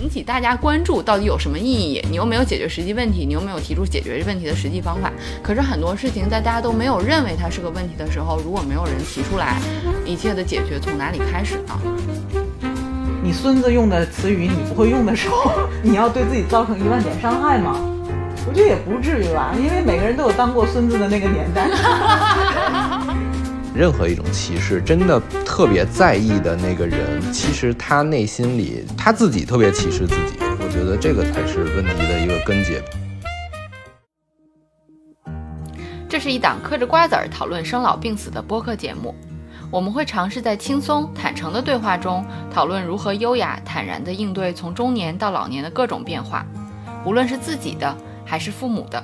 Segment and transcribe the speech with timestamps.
[0.00, 2.02] 引起大家关注到底有什么意义？
[2.10, 5.12] 你又没有解决实际问题，你又没有提出解决问题的实际方法。
[5.42, 9.60] 可是很多事情在大家都没有认为它是个问题的时候，如果没有人提出来，
[10.04, 11.78] 一切的解决从哪里开始呢？
[13.22, 15.52] 你孙子用的词语你不会用的时候，
[15.82, 17.78] 你要对自己造成一万点伤害吗？
[18.44, 21.68] 我觉得也不至于吧，因为每个人都有当过孙子的那个年代。
[23.74, 30.36] 任何一种歧视，真的特别在意的那个人，其实他内心里他自己特别歧视自己。
[30.40, 32.82] 我觉得这个才是问题的一个根结。
[36.06, 39.14] 这是一档嗑着瓜子儿讨论生老病死的播客节目，
[39.70, 46.46] 我们会尝试在轻松坦诚的对话中，讨论如何优雅坦然地应对从中年到老年的各种变化，
[47.06, 49.02] 无论是自己的还是父母的。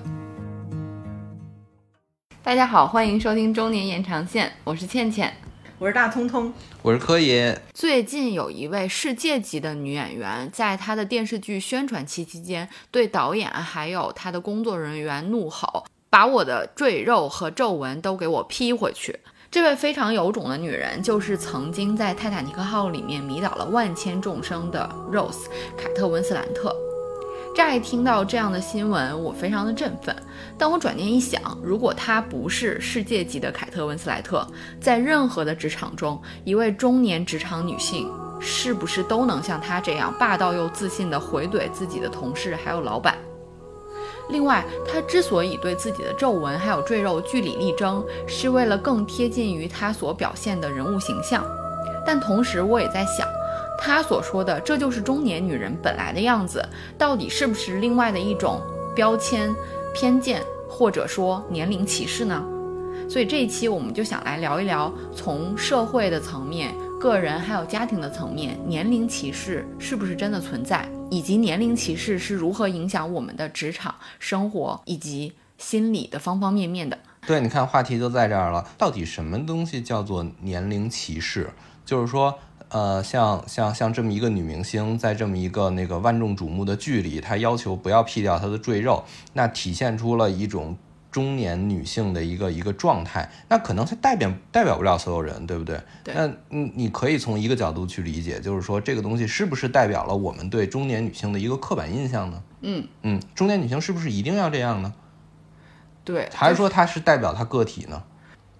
[2.48, 5.36] 大家好，欢迎收听中年延长线，我是倩倩。
[5.78, 7.60] 我是大通通，我是柯爷。
[7.74, 19.20] 最近有一位世界级的女演员，在她的电视剧宣传期期间，对导演还有她的工作人员怒吼，把我的赘肉和皱纹都给我 P 回去。
[19.50, 26.74] 这位非常有种的女人，就是曾经在泰坦尼克号里面迷倒了万千众生的 Rose 凯特温斯兰特。
[27.58, 30.14] 乍一听到这样的新闻，我非常的振奋。
[30.56, 34.46] 但我转念一想，如果她不是世界级的凯特温斯莱特，
[34.80, 43.18] 在任何的职场中，一位中年职场女性是不是都能像她这样霸道又自信地回怼自己的同事还有老板？
[44.28, 51.44] 另外，她之所以对自己的皱纹还有赘肉据理力争，是为了更贴近于她所表现的人物形象。
[52.06, 53.26] 但同时，我也在想。
[53.80, 56.62] 他所说的，这就是中年女人本来的样子，
[56.98, 58.60] 到底是不是另外的一种
[58.94, 59.54] 标签、
[59.94, 62.44] 偏见，或者说年龄歧视呢？
[63.08, 76.98] 所以这一期我们就想来聊一聊，从社会的层面、个人还有家庭的层面，年龄歧视是不是真的存在，以及年龄歧视是如何影响我们的职场生活以及心理的方方面面的。
[77.26, 81.48] 对，你看话题就在这儿了，到底什么东西叫做年龄歧视？
[81.86, 82.38] 就是说。
[82.70, 90.76] 呃，像像像这么一个女明星，在这么一个那个万众瞩目的剧里，她要求不要 P 掉她的赘肉，那体现出了一种
[91.10, 93.30] 中年女性的一个一个状态。
[93.48, 95.80] 那可能它代表代表不了所有人，对不对？
[96.04, 96.14] 对。
[96.14, 102.42] 那你你可以从一个角度去理解，就是说这个东西是不是代表了我们对中年女性的一个刻板印象呢？
[102.60, 104.92] 嗯嗯，中年女性是不是一定要这样呢？
[106.04, 106.28] 对。
[106.34, 108.02] 还是说它是代表她个体呢？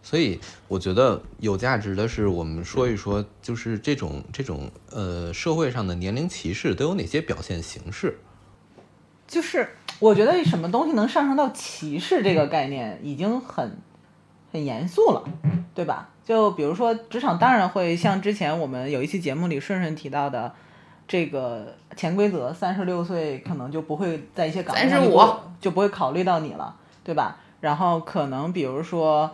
[0.01, 8.19] 所以我觉得有价值的是，我们说一说，就是这种这种呃社会上的年龄歧视都有哪些表现形式？
[9.27, 13.77] 就是我觉得什么东西能上升到歧视这个概念，已经很
[14.51, 15.23] 很严肃了，
[15.75, 16.09] 对吧？
[16.25, 20.55] 就比如说职场，当然会像之前我们有一期节目里顺顺提到的
[21.07, 25.05] 这个潜规则，三十六岁可能就不会在一些岗位上
[25.61, 27.37] 就不会考虑到你了，对吧？
[27.61, 29.31] 然后可能比如说。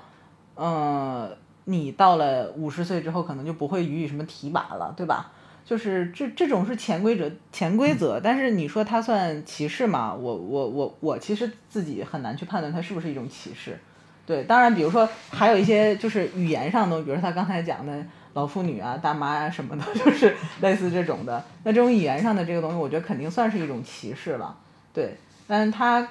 [0.56, 1.30] 嗯，
[1.64, 5.32] 你到了五十岁之后，可能就不会予以什么提拔了，对吧？
[5.64, 8.20] 就是这这种是潜规则，潜规则。
[8.22, 10.14] 但是你说它算歧视吗？
[10.14, 13.78] 我我我我其实自己很难去判断它是不是一种歧视。
[14.26, 18.04] 对，当然，比如说还有一些就是语言上的，比如说他刚才讲的
[18.34, 21.42] 老妇女啊、大妈啊什么的，就是类似这种的。
[21.62, 24.56] 那这种语言上的这个东西，我觉得肯定算是一种歧视了。
[24.92, 25.16] 对，
[25.46, 26.06] 但是它。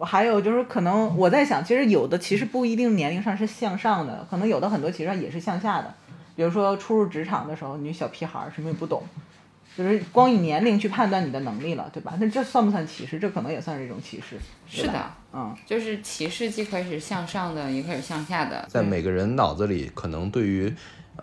[0.00, 5.92] 还有就是，可能我在想，其实有的其实不一定年龄上是向上的，可能有的很多其实也是向下的。
[6.36, 9.02] 比如说初入职场的时候，你小屁孩儿什么也不懂，
[9.76, 12.16] 就是光以年龄去判断你的能力了，对吧？
[12.20, 13.18] 那这算不算歧视？
[13.18, 14.38] 这可能也算是一种歧视。
[14.68, 18.64] 是的，嗯，就是歧视既可以是向上的，也可以是向下的。
[18.68, 20.72] 在每个人脑子里，可能对于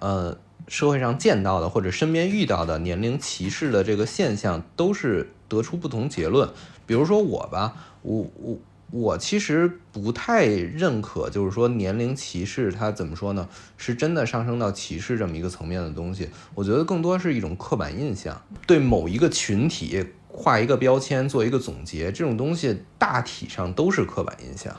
[0.01, 0.37] 呃
[0.67, 6.49] 社会上见到的或者身边遇到的年龄歧视的这个现象，都是得出不同结论。
[6.85, 7.73] 比如说我吧。
[8.05, 8.57] 我我
[8.91, 13.49] 我其实不太认可，就是说年龄歧视，它怎么说呢？
[13.77, 16.29] 是真的上升到歧视这么一个层面的东西。
[16.53, 24.73] 我觉得更多是一种刻板印象，对某一个群体画一个标签，做一个总结，这种东西大体上都是刻板印象。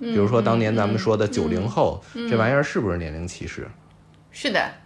[0.00, 3.68] 比如说当年咱们说的九零后，这玩意儿是不是年龄歧视？
[4.32, 4.81] 是的。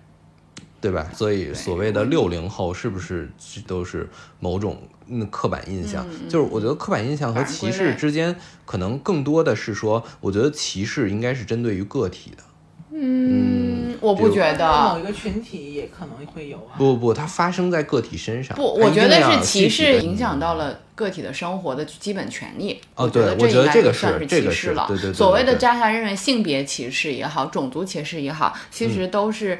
[0.86, 1.10] 对吧？
[1.12, 3.28] 所以所谓的六零后是不是
[3.66, 4.80] 都是某种
[5.28, 6.06] 刻板印象？
[6.28, 12.44] 就是我觉得刻板印象和歧视之间，可能更多的是说，我觉得歧视应该是针对于个体的。
[12.92, 16.78] 嗯，我不觉得某一个群体也可能会有啊。
[16.78, 18.56] 不不不，它发生在个体身上。
[18.56, 22.80] 不，我觉得是歧视影响到了个体的生活的基本权利。
[22.94, 24.84] 哦，对，我觉得这个算是歧视了。
[24.86, 25.12] 对对对。
[25.12, 29.58] 所谓的扎下认为性别歧视也好，种族歧视也好，其实都是。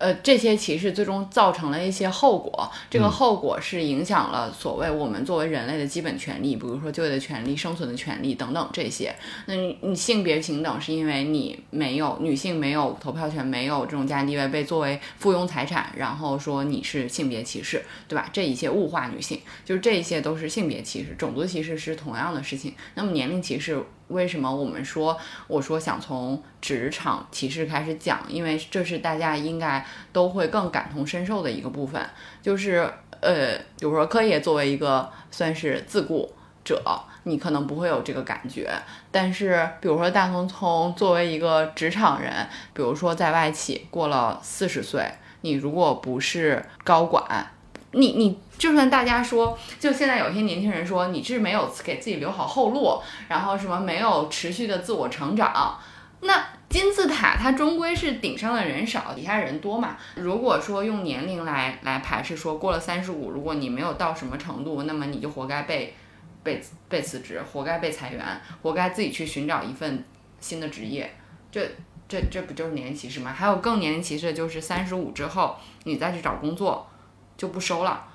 [0.00, 9.14] 呃，这些歧视最终造成了一些后果，这个后果是影响了所谓我们作为人类的基本权利，比如说就业的权利、生存的权利等等这些。
[9.44, 18.30] 那你你性别平等是因为你没有女性没有投票权，没有这种家庭地位，被作为附庸财产，然后说你是性别歧视，对吧？
[18.32, 22.74] 这一切物化女性，就是这一切都是性别歧视，种族歧视是同样的事情。
[22.94, 23.84] 那么年龄歧视。
[24.10, 25.16] 为什么我们说
[25.48, 28.20] 我说想从职场歧视开始讲？
[28.28, 32.00] 因为这是大家应该都会更感同身受的一个部分。
[32.42, 32.88] 就是
[33.20, 36.32] 呃，比如说柯爷作为一个算是自雇
[36.64, 36.82] 者，
[37.24, 38.70] 你可能不会有这个感觉。
[39.10, 45.10] 但是比如说大聪聪作为一个职场人，比如说在外企过了四十岁，
[45.42, 47.50] 你如果不是高管，
[47.92, 48.38] 你你。
[48.58, 55.80] 就算大家说，就现在有些年轻人说你是没有给自己留好后路，然后什么没有持续的自我成长，
[56.20, 59.96] 那金字塔它终归是顶上的人少，底下人多嘛。
[60.14, 65.94] 如果说用年龄来来排斥，说过了三十五，如果你没有到什么程度，那么你就活该被
[66.42, 68.22] 被被辞职，活该被裁员，
[68.60, 70.04] 活该自己去寻找一份
[70.38, 71.10] 新的职业。
[71.50, 71.66] 这
[72.06, 73.32] 这这不就是年龄歧视吗？
[73.32, 76.86] 还有更年龄歧视的就是三十五之后你再去找工作
[77.40, 78.06] 就不收了。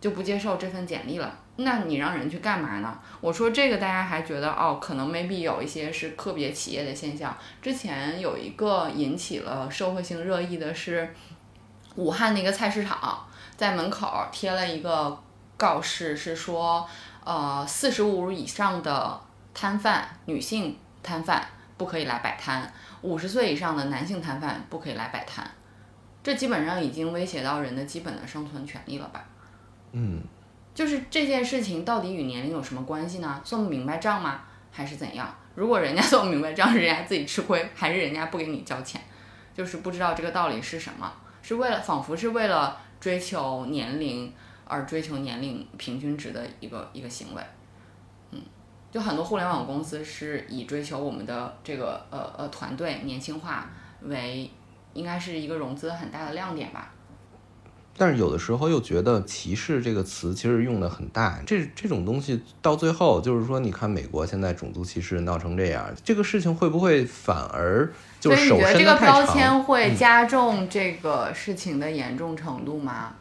[0.00, 2.98] 就不接受这份简历了，那你让人去干嘛呢？
[3.22, 7.34] 我说这个大家还觉得哦，可能 maybe 有一些是个别企业的现象。
[7.62, 11.14] 之前有一个引起了社会性热议的是，
[11.94, 13.26] 武汉的一个菜市场
[13.56, 15.18] 在门口贴了一个
[15.56, 16.86] 告示，是说
[17.24, 19.18] 呃四十五以上的
[19.54, 21.42] 摊贩女性摊贩
[21.78, 22.70] 不可以来摆摊，
[23.00, 25.50] 五十岁以上的男性摊贩不可以来摆摊。
[26.24, 29.24] 这基本上已经威胁到人的基本的生存权利了吧？
[29.92, 30.22] 嗯，
[30.74, 33.40] 就是这件事情到底与年龄有什么关系呢？
[33.44, 34.40] 算不明白账吗？
[34.72, 35.32] 还是怎样？
[35.54, 39.00] 如果人家算不明白账，是人家自己吃亏，还是人家不给你交钱？
[39.52, 41.12] 就是不知道这个道理是什么，
[41.42, 44.32] 是为了仿佛是为了追求年龄
[44.64, 47.42] 而追求年龄平均值的一个一个行为。
[48.32, 48.40] 嗯，
[48.90, 54.50] 就很多互联网公司是以追求我们的这个呃呃团队年轻化为，
[54.94, 56.90] 应该是一个融资很大的亮点吧。
[57.96, 67.88] 但是有的时候又觉得歧视这个词其实用的很大，这这种东西到最后就是说，你看美国现在种族歧视闹成这样，这个事情会不会反而
[68.18, 73.14] 就手伸这个标签会加重这个事情的严重程度吗？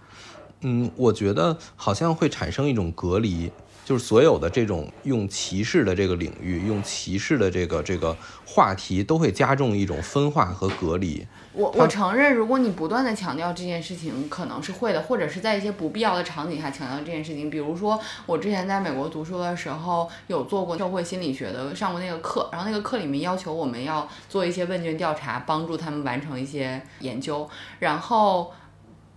[0.61, 3.51] 嗯，我觉得好像会产生一种隔离。
[3.85, 8.15] 就是所有的这种用歧视的这个领域，用歧视的这个这个
[8.45, 11.25] 话题，都会加重一种分化和隔离。
[11.53, 17.49] 我我承认，如果你不断的强调这件事情，可能是会的，或者是在一些不必要的场景下强调这件事情。
[17.49, 27.47] 比如说，我之前在美国读书的时候，有做过社会心理学的，上过那个课，然后那个课里面要求我们要做一些问卷调查，帮助他们完成一些研究，
[27.79, 28.51] 然后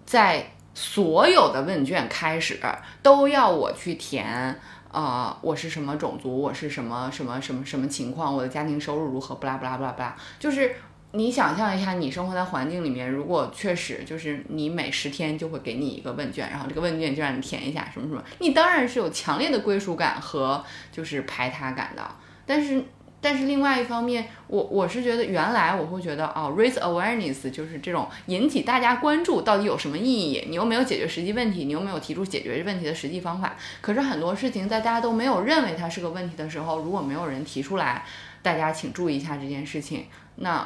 [0.04, 0.52] 在。
[0.78, 2.60] 所有的问卷开始
[3.02, 4.54] 都要我去填，
[4.92, 10.14] 呃，我是什么种族，我是什么什么什么什么情况，我的家庭收入如何，不啦不啦不啦不啦。
[10.38, 10.76] 就是
[11.12, 20.62] 你想象一下，你生活在环境里面，如果确实就是你每十天就会给你一个问卷，然后这个问卷就让你填一下什么什么，你当然是有强烈的归属感和
[20.92, 22.02] 就是排他感的，
[22.44, 22.84] 但是。
[23.26, 30.44] 但是另外一方面，我我是觉得原来我会觉得哦，raise awareness 就是这种引起大家关注到底有什么意义？
[30.48, 33.56] 你又没有解决实际问题，你又没有提出解决问题的实际方法。
[33.80, 38.04] 可是很多事情在大家都没有认为它是个问题的时候，如果没有人提出来，
[38.42, 40.04] 大家请注意一下这件事情，
[40.36, 40.64] 那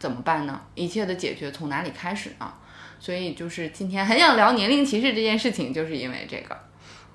[0.00, 0.60] 怎么办呢？
[0.74, 2.52] 一切的解决从哪里开始呢？
[2.98, 6.58] 所以就是今天很想聊年龄歧视这件事情，就是因为这个。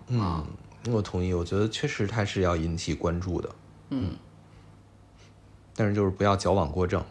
[0.07, 0.41] 嗯，
[0.89, 3.50] 我同意，我觉得确实它是要引起关注的。
[3.89, 4.15] 嗯。
[5.79, 7.01] 但是就是不要矫枉过正。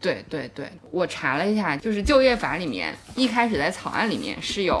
[0.00, 4.80] 对对对，我查了一下，就是就业法里面一开始在草案里面是有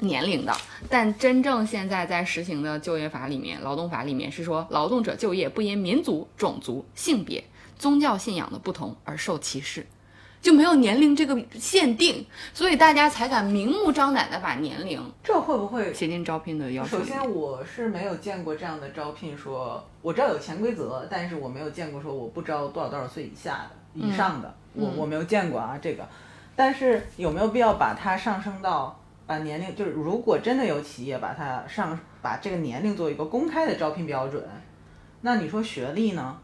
[0.00, 0.54] 年龄的，
[0.90, 7.42] 但真正现在在实行的就业法里面，劳动法里面是说，劳动者就业不因民族、种族、性别、
[7.78, 9.86] 宗教信仰的不同而受歧视。
[10.40, 16.98] 就没有年龄这个限定，所以大家才敢明目张胆的把年龄这会不会写进招聘的要求？
[16.98, 26.08] 首先，我是没有见过这样的招聘，说我知道有潜规则，但是我没有见过说我不招多少多少岁以下的、以上的，我我没有见过啊这个。
[26.56, 29.76] 但是有没有必要把它上升到把年龄？
[29.76, 34.42] 就是如果真的有企业把它上把这个年龄作为一个公开的招聘标准，
[35.20, 36.38] 那你说学历呢？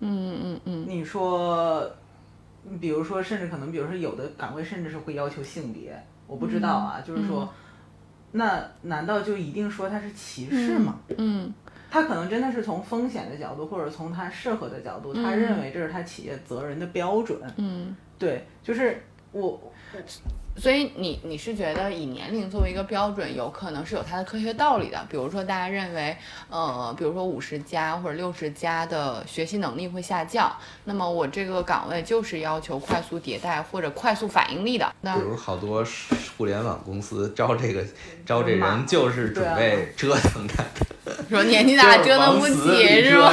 [0.00, 1.88] 嗯嗯嗯嗯，你说？
[2.80, 5.96] 比如说，甚至可能，比如说，有的岗位甚至是会要求性别，
[6.26, 7.00] 我不知道啊。
[7.00, 7.48] 就是说，
[8.32, 10.98] 那难道就一定说它是歧视吗？
[11.16, 11.52] 嗯，
[11.90, 17.38] 他可能真的是从风险的角度，或者从他适合的角度，他认为这是他企业责任的标准。
[17.56, 19.00] 嗯，对，就是
[19.32, 19.60] 我
[20.58, 25.04] 所以你你是觉得以年龄作为一个标准，有可能是有它的科学道理的。
[25.08, 26.16] 比如说，大家认为，
[26.48, 30.50] 呃，比如说五十加或者六十加的学习能力会下降，
[30.84, 34.90] 那么我这个岗位就是要求快速迭代或者快速反应力的。
[35.02, 35.84] 那比如好多
[36.36, 37.84] 互联网公司招这个
[38.24, 40.64] 招这人，就是准备折腾他，
[41.28, 43.32] 说年纪大折腾不起是吧？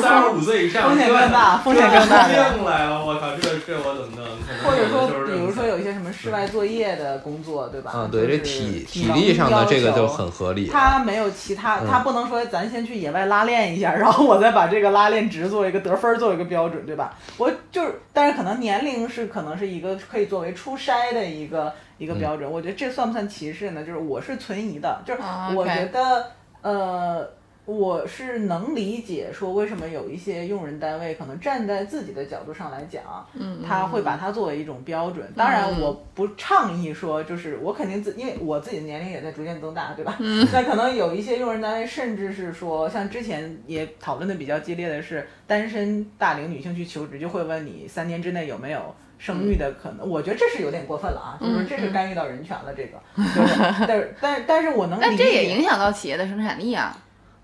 [0.00, 4.26] 三十五岁以上风险更大风险更大病来了，我靠，这这我怎么弄？
[4.62, 7.90] 或者说，比如说有一些什么室外作业的工作，对吧？
[7.92, 10.68] 啊，对，这体体力上的这个就很合理。
[10.68, 17.16] 他没有其他，他不能说咱先去野外拉练一下，然后我再把这个拉练值作为一个得分儿作为一个标准，对吧？
[17.38, 22.50] 我就是，但是可能年龄是可能是一个可以作为初筛的一个一个标准。
[22.50, 23.82] 我觉得这算不算歧视呢？
[23.82, 25.20] 就是我是存疑的，就是
[25.54, 26.26] 我觉得
[26.62, 27.28] 呃。
[27.66, 33.02] 我是能理解说为什么有一些用人单位可能站在自己的角度上来讲，
[33.32, 35.26] 嗯，他会把它作为一种标准。
[35.34, 40.16] 当然，嗯我不倡议说，就是我肯定自，因为我自己的年龄也在逐渐增大，对吧？
[40.18, 48.94] 嗯 那可能有一些用人单位，甚至是说，像之前也讨论的比较激烈的是，单身大龄女性去求职，就会问你三年之内有没有。
[49.16, 53.54] 生育的可能，我觉得这是有点过分了啊，就是说嗯这是干预到人权了，这个， 就是，
[53.86, 56.94] 但是但是但是我能理解，但这也影响到企业的生产力啊，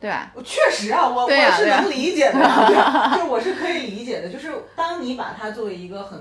[0.00, 0.32] 对吧？
[0.42, 2.40] 确实啊，我、我是能理解的
[3.14, 4.28] 就是我是可以理解的。
[4.30, 6.18] 就是当你把它作为一个很，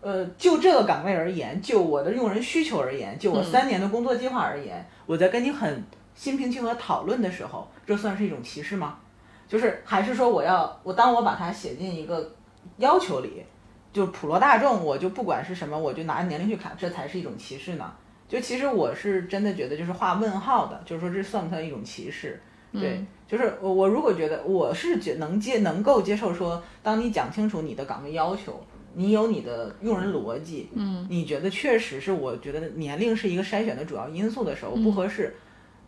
[0.00, 8.98] 呃，就这个岗位而言，就我的用人需求而言，就我嗯三年的工作计划而言，我在跟你很心平气和讨论的时候，这算是一种歧视吗？
[9.46, 12.34] 就是还是说我要我当我把它写进一个
[12.78, 13.44] 要求里，
[13.92, 17.92] 就普罗大众，我就不管是什么，我就拿年龄去砍，这才是一种歧视呢？
[18.28, 22.42] 就其实我是真的觉得，就是画问号的，就是说这算不算一种歧视？
[22.72, 34.82] 对，嗯就是我我如果觉得我是觉能接能够接受说，当你讲清楚你的岗位要求，你有你的用人逻辑，嗯，你觉得确实是我觉得年龄是一个筛选的主要因素的时候嗯。
[34.82, 35.34] 不合适，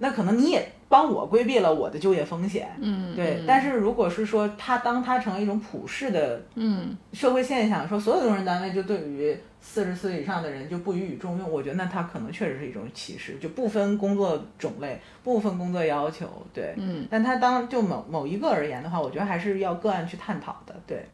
[0.03, 3.37] 那可能你也帮我规避了我的就业风险，嗯，对。
[3.41, 16.73] 嗯但是如果是说它当它成为一种普世的嗯社会现象，说所有用人单位就对于四十岁以上的人就不予以重用，我觉得那它可能确实是一种歧视，就不分工作种类、不分工作要求，对。
[16.79, 21.05] 嗯，但它当就某某一个而言的话，我觉得还是要个案去探讨的，对。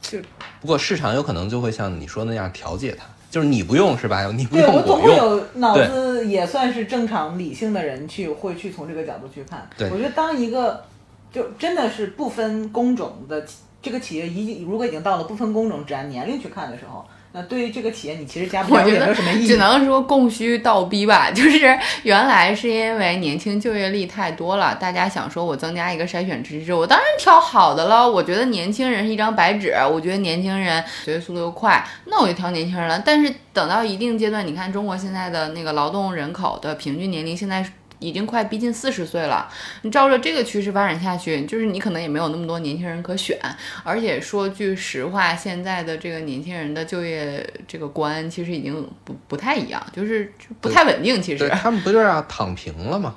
[0.00, 0.18] 就
[0.62, 4.26] 不过市场有可能就会像你说那样调节它，就是你不用是吧？
[4.34, 9.66] 你不对用我总会用，有脑子也算是正常理性的人去会去从这个角度去看。
[9.78, 10.84] 对我觉得当一个
[11.32, 13.46] 就真的是不分工种的
[13.80, 19.46] 这个企业，已如果已经到了不分工种只按年龄去看的时候，那对于这个企业，你其实加不加入也没有什么意义。
[19.46, 28.10] 只能说供需倒逼吧，就是原来是因为年轻就业力太多了，大家想说我增加一个筛选机制，我当然挑好的了。
[28.10, 33.00] 我觉得年轻人是一张白纸，我觉得年轻人学习速度又快，那我就挑年轻人了。
[33.04, 37.64] 但是等到一定阶段，你看中国现在的那个劳动人口的平均年龄现在。
[38.00, 39.48] 已经快逼近四十岁了，
[39.82, 43.38] 你照着这个趋势发展下去，就是你可能也没有那么多年轻人可选。
[43.84, 51.22] 而且说句实话，现在的这个年轻人的就业这个观其实已经不不太一样，就是不太稳定。
[51.22, 53.14] 其实他们不就是要躺平了吗？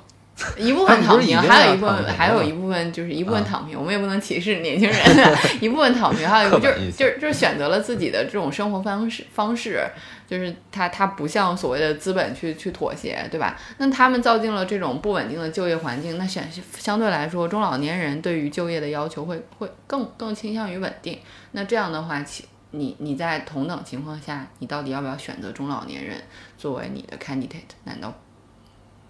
[0.58, 4.98] 一部分躺平，还有一部分还有一部分就是一部分啊躺平，我们也不能歧视年轻人，
[5.60, 9.80] 一部分躺平，还有一个就是就是就是选择了自己的这种生活方式方式，
[10.26, 13.56] 就是他他不向所谓的资本去去妥协，对吧？
[13.78, 16.42] 那他们造就了这种不稳定的就业环境，那相
[16.76, 21.18] 相对来说，中老年人对于就业的要求会会更更倾向于稳定。
[21.52, 26.16] 那这样的话，其你你在同等情况下，你到底要不要选择中老年人
[26.58, 27.70] 作为你的 candidate？
[27.84, 28.12] 难道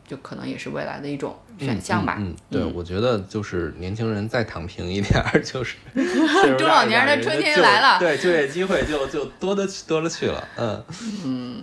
[0.06, 2.16] 就可能也是未来的一种选项吧？
[2.18, 2.72] 嗯，嗯对，嗯。
[2.74, 5.76] 我觉得就是年轻人再躺平一点儿，就是
[6.58, 7.98] 中老年人的春天就来了。
[7.98, 10.48] 对，就业机会就就多的多了去了，
[11.24, 11.62] 嗯，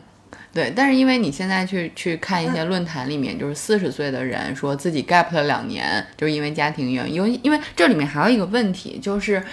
[0.53, 9.43] 对，但是因为你现在去去看一些论坛里面，就是四十岁的人说自己 gap 了两年，就是因为家庭原因，因为因为这里面还有一个问题，就是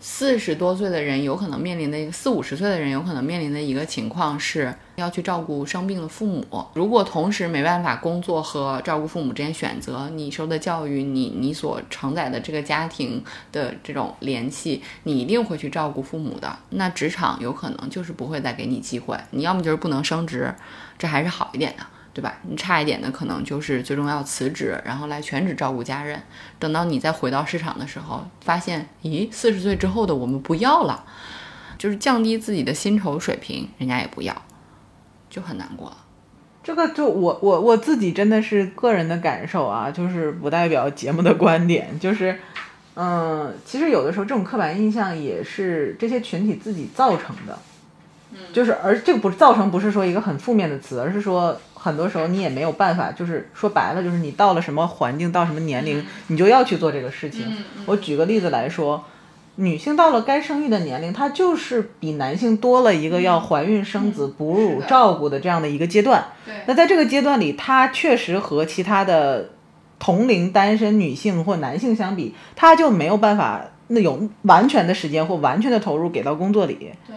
[0.00, 6.44] 四十多岁的人有可能面临的四五十岁的人有可能面临的一个情况是要去照顾生病的父母。
[6.74, 16.56] 如果同时没办法工作和照顾父母之间选择，你受的教育，你你所承载的这个家庭的这种联系，你一定会去照顾父母的。
[16.70, 20.54] 那职场有可能就是不会再给你机会，你要么就是不能升职，
[20.96, 21.84] 这还是好一点的。
[22.18, 22.36] 对吧？
[22.42, 26.20] 你差一点的可能就是最终要辞职，然后来全职照顾家人。
[26.58, 31.04] 等到你再回到市场的时候，发现，咦，四十岁之后的我们不要了，
[31.78, 34.34] 就是降低自己的薪酬水平，人家也不要，
[35.30, 35.96] 就很难过了。
[36.64, 42.36] 这个就我我我自己真的是个人的感受啊，就是不代表节目的观点，就是，
[42.96, 47.56] 嗯，其实有的时候这种刻板印象也是这些群体自己造成的，
[48.52, 51.58] 就是而这个不是造成不是说一个很负面的词，而是说
[51.88, 57.44] 很多时候你也没有办法，就是说白了，就是你到了什么环境，到什么年龄，你就要去做这个事情。
[57.86, 59.04] 我举个例子来说。
[59.60, 66.24] 女性到了该生育的年龄，她就是比男性多了一个要怀孕、生子、哺乳、照顾的这样的一个阶段。
[66.66, 69.50] 那在这个阶段里，她确实和其他的
[69.98, 76.92] 同龄单身女性或男性相比，她就没有办法那有完全的时间或完全的投入给到工作里。
[77.08, 77.16] 对。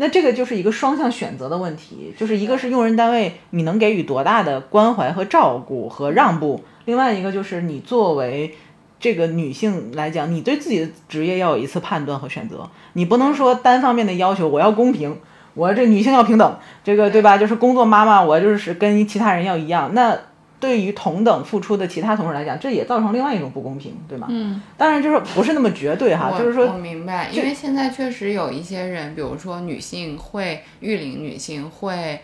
[0.00, 8.56] 那这个就是一个双向选择的问题，就是一个是用人单位你能给予多大的关怀和照顾和让步，另外一个就是你作为。
[9.02, 15.16] 这个女性来讲，你对自己的职业要有一次判断和选择，你不能说单方面的要求我要公平，
[15.54, 17.38] 我这女性要平等，这个对吧？
[17.38, 19.94] 就是工作妈妈，我就是跟其他人要一样。
[19.94, 20.18] 那
[20.60, 24.28] 对于同等付出的其他同事来讲，这也造成另外一种不公平，对吗？
[24.30, 32.20] 嗯，当然就是不是那么绝对哈，就是说我明白，因为现在确实有一些人，比如说女性会育龄，女性会。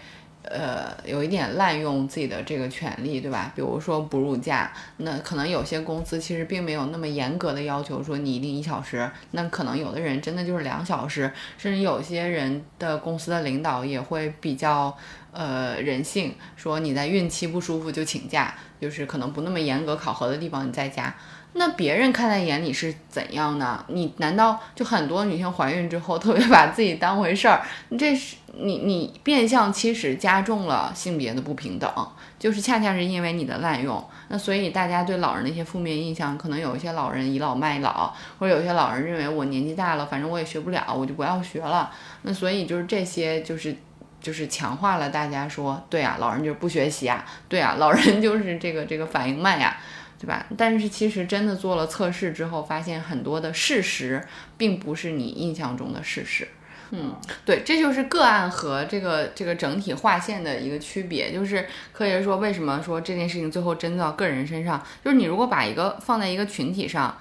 [0.46, 3.52] 呃，有一点滥用自己的这个权利，对吧？
[3.54, 14.96] 比如说哺乳假，那可能有些公司其实并没有那么严格的要求说你一定一小时，那可能有的人真的就是两小时，甚至有些人的公司的领导也会比较
[15.32, 21.14] 呃人性，说你在孕期不舒服就请假，就是可能不那么严格考核的地方你在家。
[21.58, 23.82] 那别人看在眼里是怎样呢？
[23.88, 27.62] 你难道就很多女性怀孕之后特别把自己当回事儿？
[27.98, 31.90] 这是你你变相其实加重了性别的不平等，
[32.38, 34.02] 就是恰恰是因为你的滥用。
[34.28, 41.90] 那所以大家对老人的一些负面印象，可能有一些老人倚老卖老，或者有些老人认为我年纪大了，反正我也学不了，我就不要学了。
[42.22, 43.74] 那所以就是这些就是
[44.20, 49.74] 就是强化了大家说，对啊，老人就是不学习啊，对啊，老人就是这个这个反应慢呀。
[50.18, 50.46] 对吧？
[50.56, 54.24] 但是其实真的做了测试之后，发现很多的事实
[54.56, 56.48] 并不是你印象中的事实。
[56.90, 61.32] 嗯，对，这就是个案和这个这个整体划线的一个区别。
[61.32, 64.82] 就是科学说，为什么说这件事情最后真到个人身上？
[65.04, 67.16] 就是你如果把一个放在一个群体上。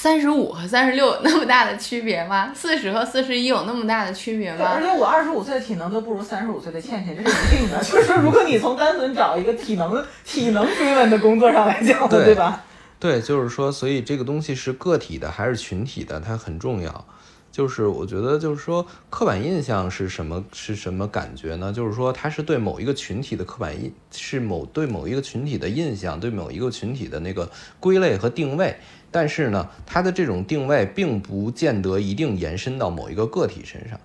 [0.00, 2.52] 三十五和三十六 那么大的区别吗？
[2.54, 4.64] 四十和四十一有那么大的区别吗？
[4.72, 7.78] 而且我二十五岁的体能都不如三十五岁的倩倩，这是一定的。
[7.82, 12.64] 就是如果你从单纯找一个体能体能追问的工作上来讲，对吧？
[13.00, 17.04] 对，就是说，所以这个东西是个体的还是群体的，它很重要。
[17.50, 20.44] 就是我觉得，就是说，刻板印象是什么？
[20.52, 21.72] 是什么感觉呢？
[21.72, 28.76] 就是说，它是对某一个群体的刻板印，是某对某一个群体的印象，对某一个群体的那个归类和定位。
[29.10, 33.98] 但是呢，它的这种定位并不见得一定延伸到某一个个体身上。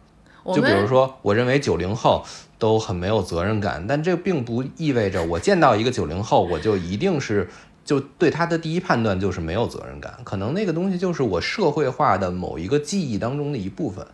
[0.54, 2.26] 就比如说，我认为九零后
[2.60, 7.50] 都很没有责任感，但这并不意味着我见到一个九零后，我就一定是
[7.86, 10.14] 就对他的第一判断就是没有责任感。
[10.26, 14.06] 可能那个东西就是我社会化的某一个记忆当中的一部分。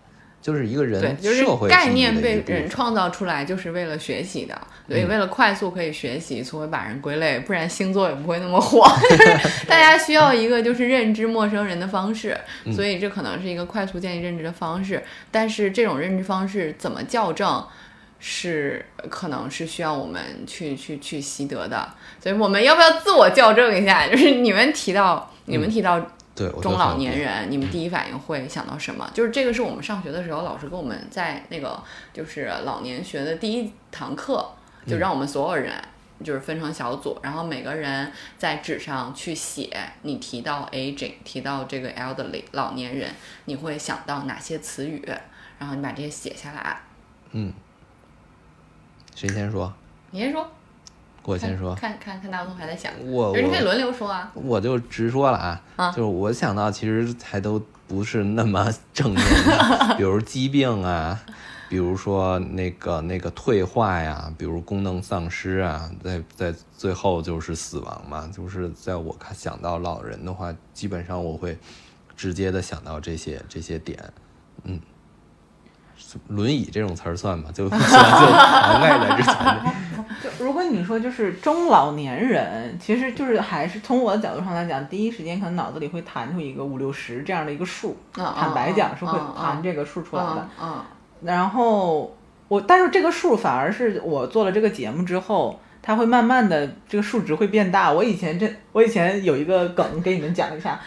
[0.41, 8.87] 就是一个人，就是概念被人创造出来，就是为了学习的，所以为了快速可以学习，所以把人归类，不然星座也不会那么火。
[9.67, 12.37] 大家需要一个就是认知陌生人的方式，
[12.73, 15.03] 所以这可能是一个快速建立认知的方式。
[15.29, 17.61] 但是这种认知方式怎么校正，
[18.19, 21.89] 是可能是需要我们去去去习得的。
[22.23, 24.07] 所以我们要不要自我校正一下？
[24.07, 26.01] 就是你们提到，你们提到。
[26.61, 29.09] 中老年人，你们第一反应会想到什么？
[29.13, 31.81] 就是这个是我们上学的时候，老师跟我们在那个
[32.13, 34.47] 就是老年学的第一堂课，
[34.85, 35.73] 就让我们所有人
[36.23, 39.69] 就是分成小组，然后每个人在纸上去写，
[40.03, 43.09] 你提到 aging，提到这个 elderly 老年人，
[43.45, 45.03] 你会想到哪些词语？
[45.57, 46.81] 然后你把这些写下来。
[47.31, 47.51] 嗯，
[49.15, 49.73] 谁先说？
[50.11, 50.49] 你先说。
[51.29, 61.19] 我先说，看看看大东还在想，我你可以轮流说啊，我就直说了啊，就是我想到其实还都不是那么正面的， 比如疾病啊，
[61.69, 71.55] 比如说那个那个退化呀，比如功能丧失啊，在在最后就是死亡嘛，就是在我看想到老人的话，基本上我会
[72.17, 73.97] 直接的想到这些这些点，
[74.63, 74.79] 嗯。
[76.27, 77.49] 轮椅这种词儿算吗？
[77.53, 79.35] 就 就涵盖在之前。
[80.21, 87.95] 就如果你说就是中老年人，其实就是还是从我的角度上来讲，第一时间可能脑子里会弹出一个五六十这样的一个数。
[88.13, 90.49] 坦白讲是会弹这个数出来的。
[90.61, 90.83] 嗯。
[91.21, 92.15] 然后
[92.47, 97.91] 我，但是这个数反而是我做了这个节目之后，它会慢慢的这个数值会变大。
[97.91, 100.79] 我以前这，我以前有一个梗给你们讲一下。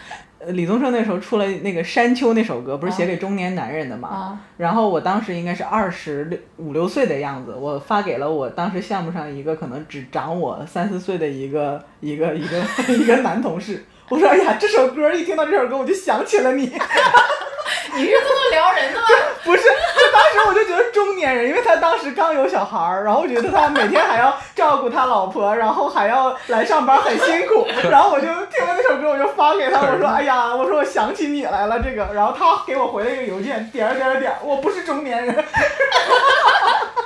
[0.47, 4.39] 李宗盛那时候出了那个《山丘》那首歌，不是写给中年男人的嘛？
[4.57, 13.85] 然后我当时应该是二十六五六岁的样子，我发给了我当时项目上一个可能只长我三四岁的一个一个一个 一个男同事。
[14.09, 16.65] 我说：“哎呀，这首歌一听到这首歌，我就想起了你。
[17.95, 19.05] ”你是这么撩人的吗？
[19.45, 19.69] 不是，就
[20.13, 27.67] 当时我就觉得中年人，因为他当时刚有小孩儿，然后我觉得他每天还要照顾他老婆，然后还要来上班，很辛苦。
[27.89, 35.43] 然后我就听了那首歌，我就发给他，我说：“哎呀，我说我想起你来了。”这个，然后他给我回了一个邮件，点儿点儿点儿，我不是中年人。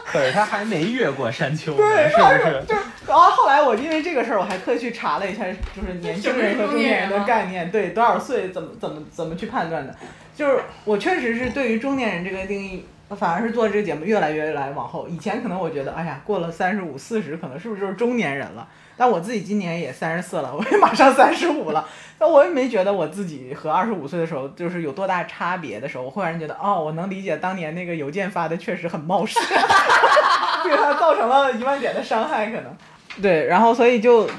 [0.11, 2.63] 可是他还没越过山丘呢，对，是不是？
[2.65, 5.43] 就是，然后后来我因为这个事儿，我还特意去查了一下，
[5.75, 9.93] 就是年轻人和中年人的概念，对多少岁怎么怎么怎么去判断的。
[10.33, 12.85] 就是我确实是对于中年人这个定义，
[13.17, 15.07] 反而是做这个节目越来越来往后。
[15.09, 18.67] 以前可能我觉得，哎呀，过了三十五、四十，可能是不是就是中年人了？
[18.95, 21.87] 但我自己今年也三十四了，我也马上三十五了，
[22.19, 29.37] 那我也没觉得我自己和二十五岁的时候就是有多大差别的时候，我忽然觉得，哦，我能理解当年那个邮件发的确实很冒失，
[30.63, 32.75] 对他造成了一万点的伤害，可能。
[33.21, 34.29] 对，然后所以就，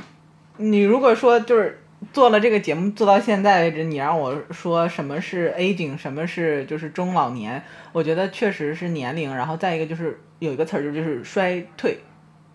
[0.56, 7.62] 你如果说就是做了这个节目做到现在为止，你让我说什么是 aging，什么是就是中老年，
[7.92, 11.98] 我觉得确实是年龄，然后再一个就是有一个词儿就是衰退，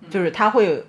[0.10, 0.86] 就是它会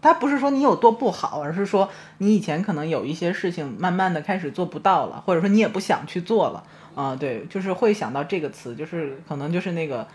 [0.00, 0.12] 有。
[0.12, 6.62] 它不是说你有多不好，而是说你以前可能有一些事情慢慢的开始做不到了，或者说你也不想去做了。
[6.92, 10.06] 啊、对，就是会想到这个词，就是可能就是那个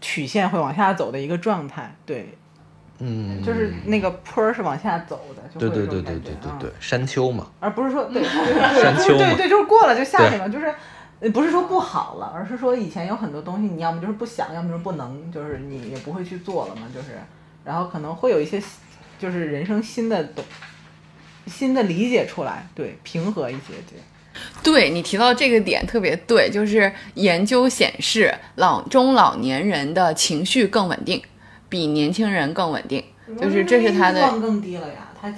[0.00, 2.38] 曲线会往下走的一个状态，对，
[3.00, 10.72] 嗯，就是那个坡儿是往下走的，就对会有对对对对对对，山丘嘛，而不是说对对对 山丘对对，就是过了就下去了，就是
[11.20, 17.18] 呃不是说不好了，而是说以前有很多东西你要么就是不想，要么就是不能，就是你也不会去做了嘛，就是，
[17.64, 18.62] 然后可能会有一些
[19.18, 20.44] 就是人生新的懂
[21.46, 23.98] 新的理解出来，对，平和一些，对。
[24.64, 31.22] 对你提到这个点特别对，就是研究显示老中老年人的情绪更稳定，
[31.68, 33.04] 比年轻人更稳定，
[33.40, 35.30] 就是这是他的欲望更低了呀，他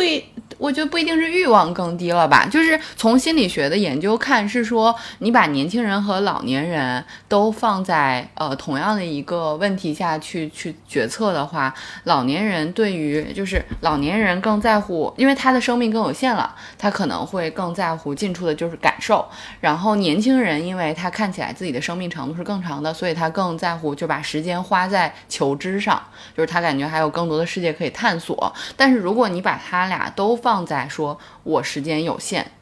[0.00, 11.72] 不，我觉得不一定是欲望更低了吧，就是从心理学的研究看，是说你把年轻人和老年人都放在呃同样的一个问题下去去决策的话，
[12.04, 19.26] 老年人对于就是老年人更在乎，因为他的生命更有限了，他可能会更在乎近处的就是感受，
[19.60, 26.02] 然后年轻人因为他看起来自己的生命长度是更长的，所以他更在乎就把时间花在求知上，
[26.36, 28.52] 就是他感觉还有更多的世界可以探索。
[28.76, 32.52] 但是如果你把他俩都放在说我时间有限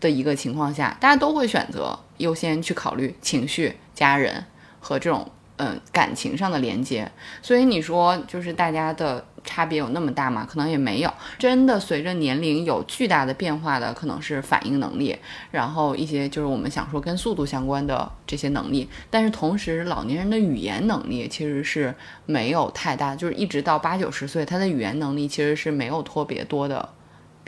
[0.00, 4.46] 的一个情况下，大家都会选择优先去考虑情绪、家人
[4.80, 7.12] 和这种嗯感情上的连接。
[7.42, 10.46] 所以你说就是大家的差别有那么大吗？
[10.46, 11.10] 可能也没有。
[11.38, 15.16] 真的随着年龄有巨大的变化的，可能是反应能力，
[15.50, 18.86] 然后一些就是我们想说跟速度相关的这些能力。
[19.08, 21.94] 但是同时，老年人的语言能力其实是
[22.26, 26.86] 没有太大，就是一直到八九十岁，他的语言能力其实是没有特别多的。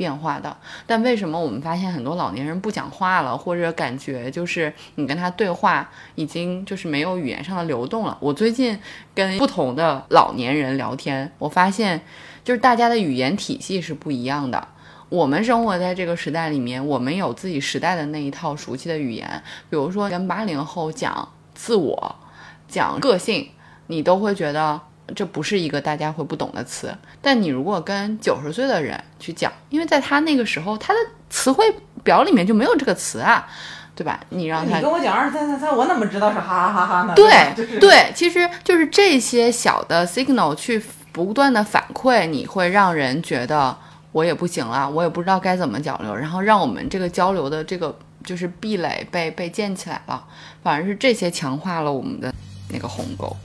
[0.01, 8.17] 变化的，但为什么我们发现很多老年人不讲话了，或者感觉就是你跟他对话已经就是没有语言上的流动了？
[8.19, 8.81] 我最近
[9.15, 12.01] 跟不同的老年人聊天，我发现
[12.43, 14.69] 就是大家的语言体系是不一样的。
[15.11, 22.17] 我们生活在这个时代里面，我们有自己时代的那一套熟悉的语言，比如说跟八零后讲自我、
[22.67, 23.51] 讲个性，
[23.89, 24.81] 你都会觉得
[25.15, 26.95] 这不是一个大家会不懂的词。
[27.21, 31.65] 但你如果跟九十岁的人去讲，因为在他那个时候，他的词汇
[32.03, 33.47] 表里面就没有这个词啊，
[33.95, 34.19] 对吧？
[34.31, 37.15] 你让他你跟我讲二三三三，我怎么知道是哈哈哈哈呢？
[37.15, 43.77] 对就是对，其实就是这些小的 signal 去不断的反馈，你会让人觉得
[44.13, 50.25] 我也不行了，我也不知道该怎么交流，然后让我们这个交流的这个就是壁垒被被建起来了，
[50.63, 52.33] 反而是这些强化了我们的
[52.71, 53.37] 那个鸿沟。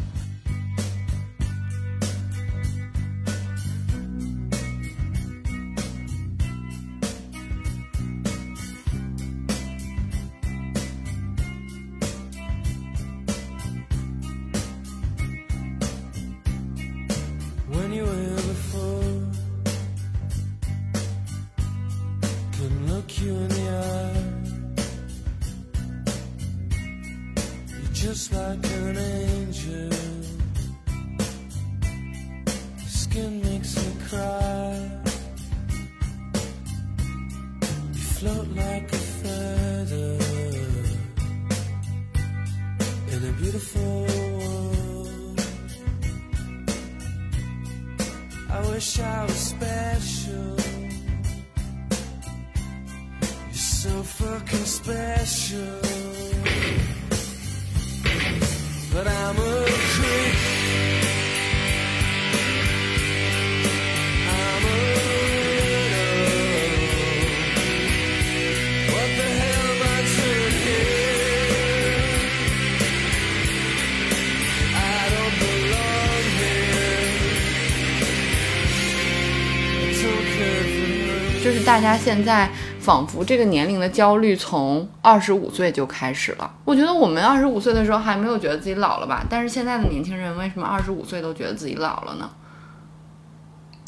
[81.65, 82.47] 大家现在
[82.80, 86.54] 仿佛这个年龄的焦虑从二十五岁就开始了。
[86.63, 92.30] 我觉得我们二十五岁的时候还没有觉得自己老了吧，但是现在的年轻人为什么二十五岁都觉得自己老了呢？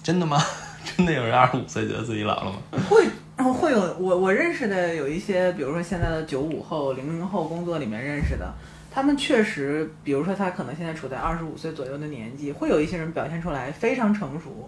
[0.01, 0.41] 真的吗？
[0.97, 2.57] 真的有人二十五岁觉得自己老了吗？
[2.89, 3.05] 会
[3.53, 8.51] 会有我我认识的有一些，比如说现在的九五后、零零后工作里面认识的，
[8.89, 14.67] 他们确实，比如说他可能现在处在二十五岁左右的年纪，会有一些人表现出来非常成熟，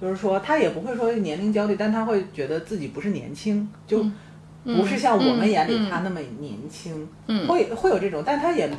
[0.00, 4.04] 就是说他也不会说年龄焦虑，但他会觉得自己不是年轻，就
[4.64, 7.46] 不是像我们眼里他那么年轻，嗯。
[7.46, 8.70] 会会有这种，但他也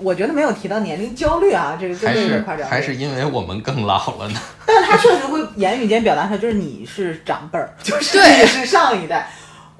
[0.00, 2.14] 我觉得没有提到年龄焦虑啊，这个这还
[2.56, 4.40] 是还是因为我们更老了呢？
[4.66, 9.30] 但他确实会言语间表达出来，就是你是长辈儿， 就是你是上一代。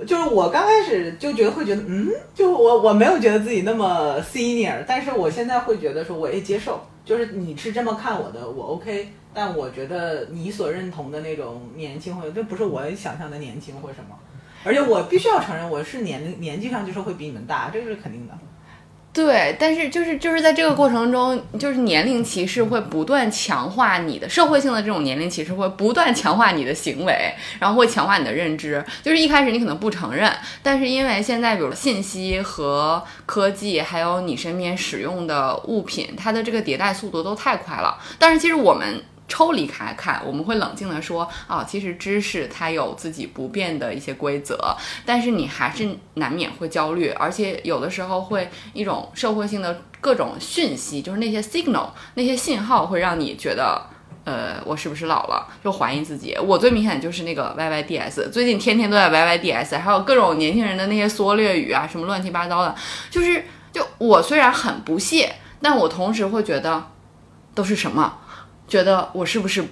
[0.08, 14.18] 就是我刚开始就觉得会觉得，嗯，就我我没有觉得自己那么 senior，但是我现在会觉得说我也接受，就是你是这么看我的，我 OK，但我觉得你所认同的那种年轻或者这不是我想象的年轻或什么，
[14.64, 18.36] 而且我必须要承认我是年龄年纪上就是会比你们大，这个是肯定的。
[19.14, 28.84] 对，但是就是就是在这个过程中，就是年龄歧视会不断强化你的社会性的这种年龄歧视会不断强化你的行为，然后会强化你的认知。
[29.04, 30.28] 就是一开始你可能不承认，
[30.64, 37.96] 但是因为现在比如信息和科技，还有你身边使用的物品，它的这个迭代速度都太快了。
[38.18, 39.00] 但是其实我们。
[39.28, 53.86] 抽离开看，我们会冷静的说，啊，其实知识它有自己不变的一些规则，但是你还是难免会焦虑，而且有的时候会一种社会性的各种讯息，就是那些 signal 那些信号会让你觉得。
[54.26, 55.46] 呃，我是不是老了？
[55.62, 56.34] 就怀疑自己。
[56.42, 62.74] 我最明显就是那个 YYDS，最近天天都在 YYDS，还有各种年轻人的那些缩略语啊，什么乱七八糟的。
[63.10, 66.86] 就是，就我虽然很不屑，但我同时会觉得
[67.54, 68.20] 都是什么？
[68.66, 69.64] 觉得我是不是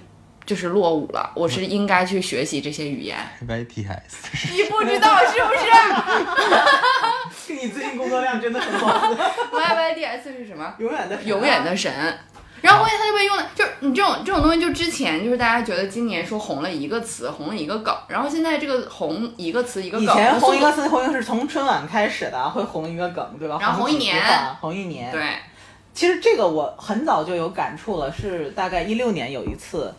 [0.44, 1.30] 就是落伍了？
[1.34, 3.16] 我是应该去学习这些语言。
[3.46, 5.60] YTS 你不知道是不是
[7.54, 9.16] 你最近工作量真的很忙
[9.52, 10.74] ，？YYDS 是什么？
[10.78, 11.92] 永远的永远的神。
[12.60, 23.58] 然后关键它就被用的，就是你这种这种东西，就之前就是大家觉得今年说红了一个词，红了一个梗，然后现在这个红一个词一个梗，以前红一个词，红一个是从春晚开始的，会红一个梗，对吧？
[23.60, 24.22] 然后红一年，
[24.60, 25.10] 红一年。
[25.10, 25.20] 对，
[25.94, 29.92] 其实这个我很早就有感触了，是大概一六年有一次，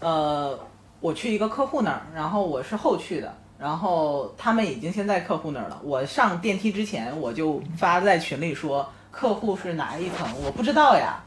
[0.00, 0.58] 呃，
[1.00, 5.80] 我去一个客户那儿，然后我是后去的，然后他们已经先在客户那儿了。
[5.82, 11.20] 我上电梯之前，我就发在群里说客户是哪一层，我不知道呀。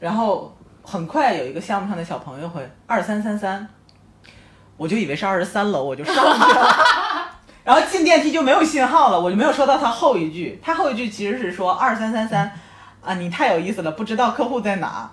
[0.00, 3.68] 然后很快有一个项目上的小朋友会二三三三，
[4.76, 6.68] 我就以为是二十三楼，我就上去了。
[7.64, 10.58] 然后进电梯就没有信号了，我就没有收到他后一句。
[10.62, 12.50] 他后一句其实是说二三三三，
[13.04, 15.10] 啊，你太有意思了，不知道客户在哪。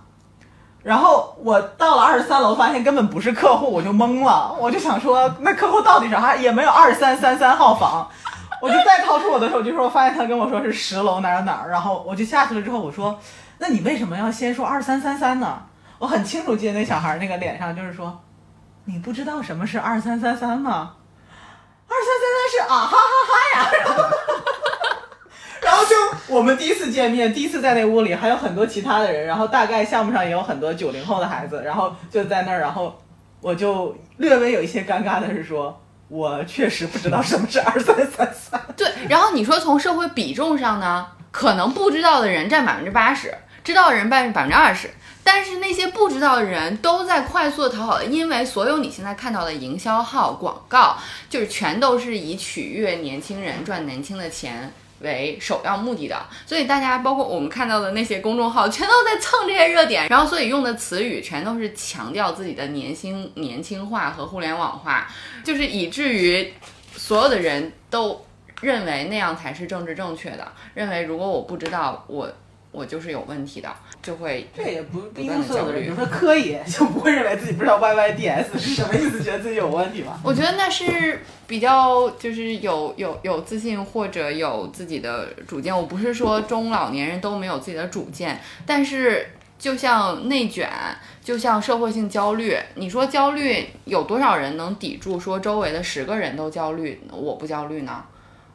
[0.84, 4.56] 然后我到了二十三楼，发现根本不是客户，我就懵了。
[4.60, 6.36] 我就想说，那客户到底是啥？
[6.36, 8.08] 也没有二三三三号房。
[8.62, 13.19] 我就再掏出我的手机说，发现他跟我说是十楼哪儿哪儿，然后我就下去了之后，我说，
[13.58, 15.62] 那你为什么要先说二三三三呢？
[15.98, 18.21] 我很清楚记得那小孩那个脸上就是说，
[18.86, 20.93] 你不知道什么是二三三三吗？
[21.88, 23.65] 二三三三是啊哈哈哈呀，
[25.86, 25.95] 就
[26.28, 32.98] 我们第一次见面，第一次在那屋里还有很多其他的人，然后大概项目上也有很多九零后的孩子，然后就在那儿，然后
[33.41, 38.62] 我就略微有一些尴尬的是说，我确实不知道什么是二三三三。
[38.76, 44.89] 对，然后你说从社会比重上呢，可能不知道的人占百分之八十，知道的人占百分之二十，
[45.24, 50.98] 但是那些不知道的人都在快速的讨好，因为所有你现在看到的营销号广告，
[51.30, 54.71] 就是全都是以取悦年轻人、赚年轻的钱。
[55.06, 65.08] 为首要目的的，所以大家包括我们看到的那些公众号，全都在蹭这些热点，然后所以用的词语全都是强调自己的年轻年轻化和互联网化，
[65.46, 66.54] 就是以至于
[66.98, 68.26] 所有的人都
[68.62, 72.30] 认为那样才是政治正确的，认为如果我不知道，我
[72.72, 73.74] 我就是有问题的，
[74.06, 80.20] 就会这也不不一不断地定所有的人，焦虑比如说科野就不会认为自己不知道 YYDS 是什么意思，觉得自己有问题吧？
[80.24, 85.76] 我觉得那是比较就是有有有自信或者有自己的主见。
[85.76, 90.70] 我不是说中老年人都没有自己的主见，但是就像内卷，
[91.24, 98.04] 就像社会性焦虑，你说焦虑有多少人能抵住说周围的十个人都焦虑，我不焦虑呢？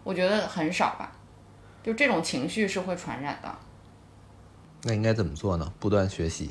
[0.05, 1.11] 我觉得很少吧。
[1.83, 3.53] 就这种情绪是会传染的。
[4.83, 5.73] 那应该怎么做呢？
[5.79, 6.51] 不断学习。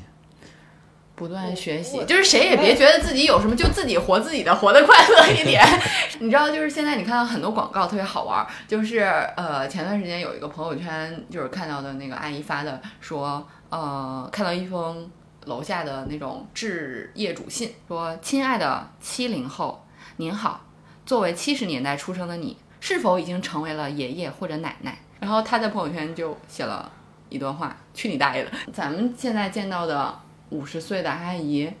[1.16, 5.62] 不断学习，就是谁也别觉得自己有什么，就自己活自己的，活得快乐一点。
[6.18, 9.00] 你知道，就是现在你看到很多广告特别好玩儿，就是
[9.36, 15.10] 呃，前段时间有一个朋友圈，就是看到的那个阿姨发的，说呃，看到一封
[15.44, 19.84] 楼下的那种致业主信，说亲爱的七零后，
[20.16, 20.64] 您好，
[21.04, 24.98] 作为七十年代出生的你，是否已经成为了爷爷或者奶奶？
[25.18, 26.90] 然后他在朋友圈就写了
[27.30, 31.72] 一段话：“去你大爷的！”咱们现在见到的五十岁的阿姨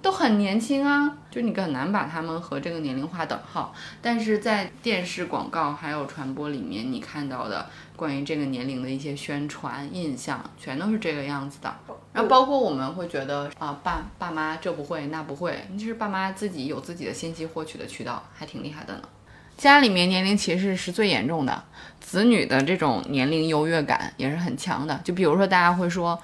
[0.00, 3.74] 都很年轻啊，就你很难把他们和这个年龄划等号。
[4.00, 11.74] 但是在电视广告还有传播里面，你看到的关于这个年龄的一些宣传印象，全都是这个样子的。
[12.12, 19.02] 然后包括我们会觉得啊，爸爸妈这不会那不会，其实爸妈自己有自己的信息获取的渠道，还挺厉害的呢。
[19.60, 21.62] 家里面年龄歧视是最严重的，
[22.00, 24.98] 子女的这种年龄优越感也是很强的。
[25.04, 26.18] 就比如说，大家会说，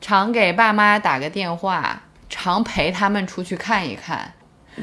[0.00, 4.32] 常给爸妈打个电话，常陪他们出去看一看，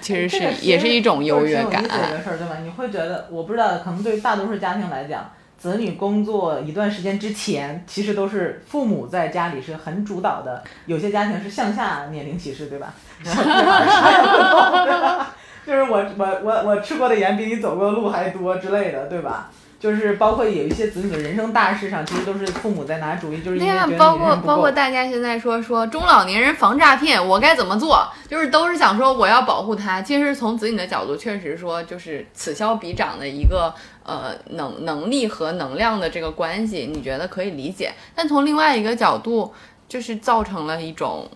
[0.01, 1.89] 其实是这个也是一种优越感挺有意。
[1.89, 2.59] 思的一个事儿，对吧？
[2.63, 10.63] 你会觉得，我不知道，可能对于大多数家庭来讲，子女工作一段时间之前，其实都是父母在家里是很主导的。
[10.85, 12.93] 有些家庭是向下年龄歧视，对吧？
[13.25, 15.35] 小屁孩儿啥也不懂，对吧？
[15.65, 19.49] 就是我我我我吃过的盐比你走过的路还多之类的，对吧？
[19.79, 28.07] 就是包括有一些子女的人生大事上，其实都是父母在拿主意，就是因对呀为觉得，包括包括大家现在说说中老年人防诈骗，我该怎么做？
[28.29, 29.99] 就是都是想说我要保护他。
[29.99, 37.91] 其实从子女的角度，确实说就是此消彼长的一个呃能能力和能量的这个关系，你觉得可以理解。
[38.13, 39.51] 但从另外一个角度，
[39.87, 41.27] 就是造成了一种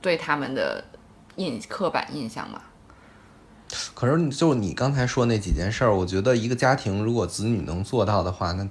[0.00, 0.84] 对他们的
[1.34, 2.60] 印刻板印象嘛。
[3.94, 8.66] 可是你就你刚才说那几件事儿，我觉得一个家庭如果子女能做到的话，那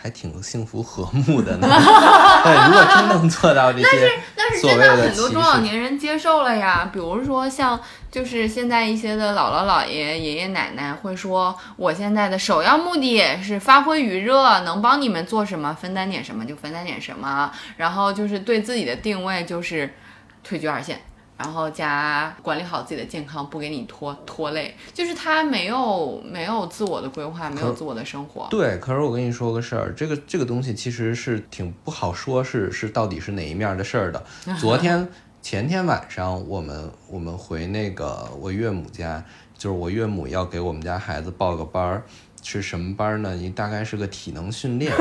[0.00, 1.68] 还挺幸福和睦的呢。
[2.44, 7.80] 对，如果真能做到这些但是所谓的真的很多中老，年人接受了呀，比如说像
[8.10, 19.94] 就是现在一些的姥姥姥爷、爷爷奶奶会说，我现在的首要目的是发挥余热，能帮你们做什么，分担点什么就分担点什么，然后就是对自己的定位就是
[20.42, 21.00] 退居二线。
[21.38, 28.46] 然后加管理好自己的健康，不给你拖拖累，就是他没有没有自我的规划，没有自我的生活。
[28.50, 34.24] 对，可是我跟你说个事儿，这个这个东西其实是挺不好说是是到底是哪一面儿的事儿的。
[34.60, 35.08] 昨天
[35.40, 39.24] 前天晚上我们我们回那个我岳母家，
[39.58, 42.04] 就是我岳母要给我们家孩子报个班儿，
[42.42, 43.34] 是什么班儿呢？
[43.34, 44.92] 你大概是个体能训练，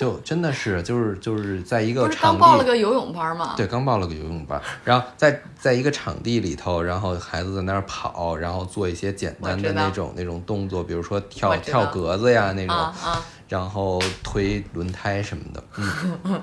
[0.00, 2.40] 就真的是就是就是在一个不是场地。
[2.40, 3.52] 刚报了个游泳班吗？
[3.54, 16.42] 对，刚报了个游泳班，然后在在一个场地里头，然后孩子在那儿跑，然后做一些简单的那种那种动作，比如说跳跳格子呀那种，啊啊，然后推轮胎什么的，嗯，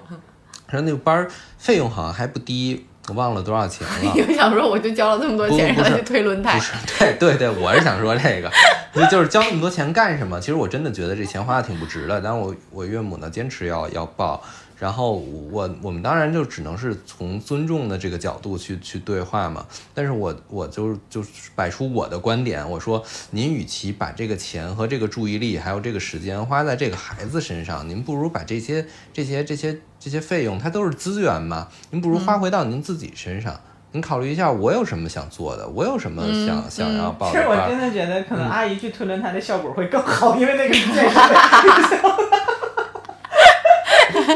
[0.68, 3.94] 然后那个班儿费用好像还不低，我忘了多少钱了。
[4.02, 8.52] 你就想说我就交了这么多钱，不不是让他去推轮胎不，是，对对对，我是想说这个，
[8.94, 10.40] 就就是交那么多钱干什么？
[10.40, 12.20] 其实我真的觉得这钱花的挺不值的。
[12.20, 14.44] 但是我我岳母呢坚持要要报，
[14.80, 15.16] 然后
[15.52, 19.66] 我我们当然就只能是从尊重的这个角度去去对话嘛。
[19.94, 33.60] 但是我我就就是摆出我的观点，我说您与其把这个钱和这个注意力还有这个时间花在这个孩子身上，您不如把这些这些这些这些费用，它都是资源嘛，您不如花回到您自己身上。
[33.94, 42.18] 您考虑一下，我有什么想做的，我有什么想、嗯想要报其实我真的觉得，可能阿姨去推轮胎的效果会更好，因为那个 是健身的，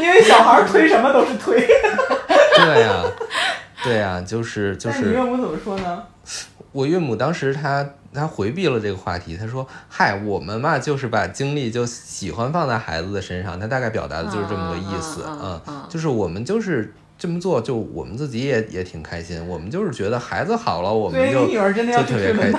[0.00, 1.58] 因为小孩推什么都是推。
[2.56, 3.02] 对呀、
[3.82, 6.02] 对呀、就是就是那你岳母怎么说呢？
[6.70, 22.58] 我岳母当时她她回避了这个话题，她说：“嗨，我们嘛就是把精力就喜欢放在孩子的身上。”她大概表达的就是这么个意思，嗯就是我们就是这么做，就我们自己也也挺开心，我们就是觉得孩子好了，我们就你女儿真的要就特别开心。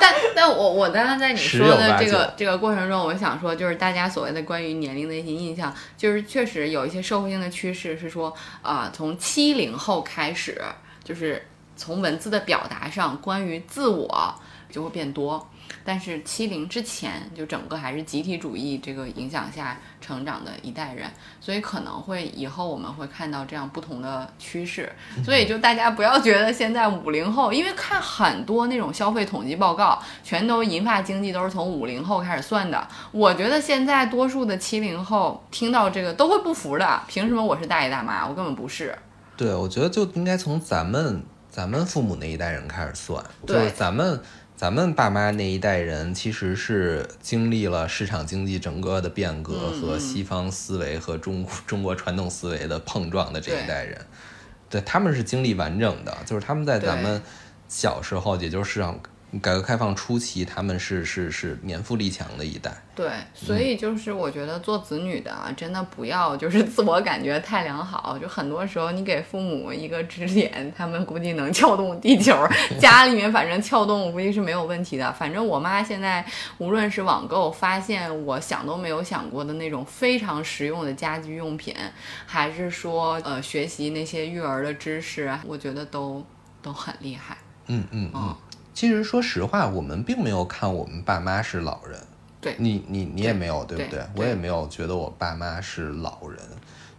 [0.00, 10.60] 但 但我我刚刚在你说的这个这个过程中，我想说，就是大家所谓的关于年龄的一些印象，就是确实有一些社会性的趋势是说，啊、从七零后开始，
[11.04, 11.40] 就是
[11.76, 14.34] 从文字的表达上，关于自我
[14.68, 15.48] 就会变多。
[15.84, 21.10] 但是七零之前，就整个还是集体主义这个影响下成长的一代人，
[21.40, 24.92] 所以可能会以后我们会看到这样不同的趋势。
[25.24, 32.86] 所以就大家不要觉得现在五零后，因为看很多那种消费统计报告，全都银发经济都是从五零后开始算的。
[33.10, 38.26] 我觉得现在多数的七零后听到这个都会不服的，凭什么我是大爷大妈？
[38.26, 38.96] 我根本不是。
[39.36, 44.20] 对，我觉得就应该从咱们咱们父母那一代人开始算，就是对咱们
[44.62, 49.98] 咱们爸妈那一代人其实是经历了市场经济整个的变革嗯和嗯。
[49.98, 54.00] 西方思维和中 中国传统思维的碰撞的这一代人，
[54.70, 57.20] 对他们是经历完整的，就是他们在咱们
[57.66, 59.00] 小时候，也就是市场
[59.40, 62.70] 改革开放初期，他们是是是年富力强的一代。
[62.94, 72.36] 对，所以就是我觉得做子女的啊，真的不要就是自我感觉太良好，就很多时候你给父母一个指点，他们估计能撬动地球，
[72.78, 75.10] 家里面反正撬动我估计是没有问题的。
[75.14, 76.22] 反正我妈现在
[76.58, 81.74] 无论是网购发现我想都没有想过的那种非常实用的家居用品，
[82.26, 86.22] 还是说呃学习那些育儿的知识啊，我觉得都
[86.60, 87.38] 都很厉害。
[87.68, 88.36] 嗯嗯嗯嗯。
[88.74, 91.98] 其实说实话，我们并没有看我们爸妈是老人。
[92.40, 96.38] 对你你你也没有，对不对我也没有觉得我爸妈是老人。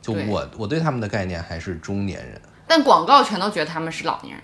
[0.02, 2.42] 就对我我对他们的概念还是中年人。
[2.68, 4.44] 但广告全都觉得他们是老年人，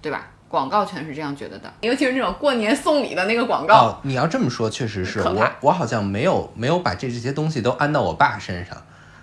[0.00, 0.28] 对吧？
[0.48, 3.74] 广告全是这样觉得的，尤其是那种过年送礼的那个广告。
[3.74, 8.76] 哦，你要这么说，确实是我我好像没有没有把这这些东西都安到我爸身上。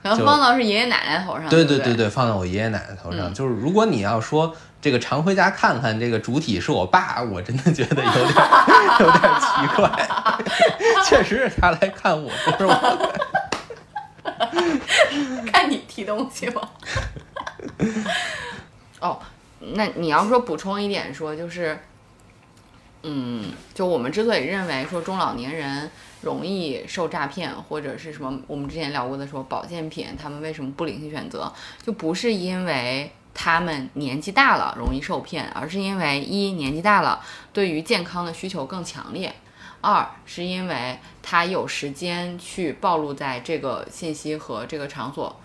[0.03, 3.31] 就然后放到是爷爷奶奶头上，对对不对对，放到我爷爷奶奶头上。
[3.31, 4.53] 嗯就是如果你要说
[4.83, 8.25] 这个常回家看看，这个主体是我爸，我真的觉得有点
[8.99, 9.89] 有点奇怪。
[11.07, 12.73] 确实是他来看我，不是我。
[15.49, 16.61] 看你提东西吗？
[18.99, 19.17] 哦，
[19.59, 21.79] 那你要说补充一点说，就是，
[23.03, 31.49] 嗯，就我们之所以认为说中老年人容易受诈骗，或者是什么，我们之前聊过的说保健品，他们为什么不理性选择，
[31.81, 39.33] 就不是因为他们年纪大了容易受骗，而是因为一年纪大了，对于健康的需求更强烈。
[39.81, 45.41] 二是因为他有时间去暴露在这个信息和这个场所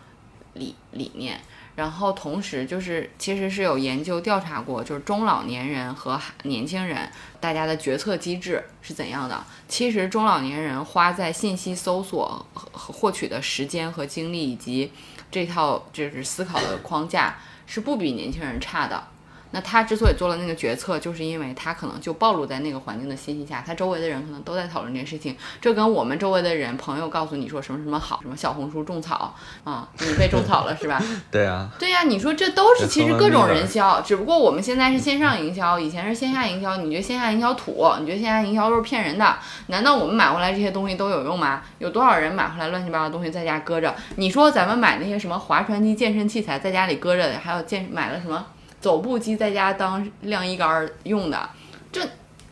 [0.55, 1.41] 里里面，
[1.75, 7.11] 然后同时就是其实是有研究调查过，就是中老年人和年轻人
[7.41, 9.45] 大家的决策机制是怎样的。
[9.67, 14.93] 其实中老年人花在信息搜索和获取的时间和精力，以及
[15.33, 17.37] 这套就是思考的框架
[17.69, 19.09] 是不比年轻人差的。
[19.51, 25.37] 那他之所以做了那个决策，就是因为他可能就暴露在那个环境的信息下，他周围的人可能都在讨论这件事情。
[25.61, 29.35] 这跟我们周围的人朋友告诉你说什么什么好，什么小红书种草
[29.65, 31.03] 啊，你被种草了是吧？
[31.31, 36.77] 对啊，对呀、你说这都是其实各种人销，只不过我们现在是线上营销，以前是线下营销。
[36.77, 37.87] 你觉得线下营销土？
[38.01, 39.37] 你觉得线下营销都是骗人的？
[39.69, 41.63] 难道我们买回来这些东西都有用吗？
[41.79, 43.95] 有多少人买回来乱七八糟的东西在家搁着？
[44.17, 48.45] 你说咱们买那些什么划船机、健身器材在家里搁着的，还有健买了什么
[48.81, 51.51] 走步机在家当晾衣杆儿用的，
[51.91, 52.01] 这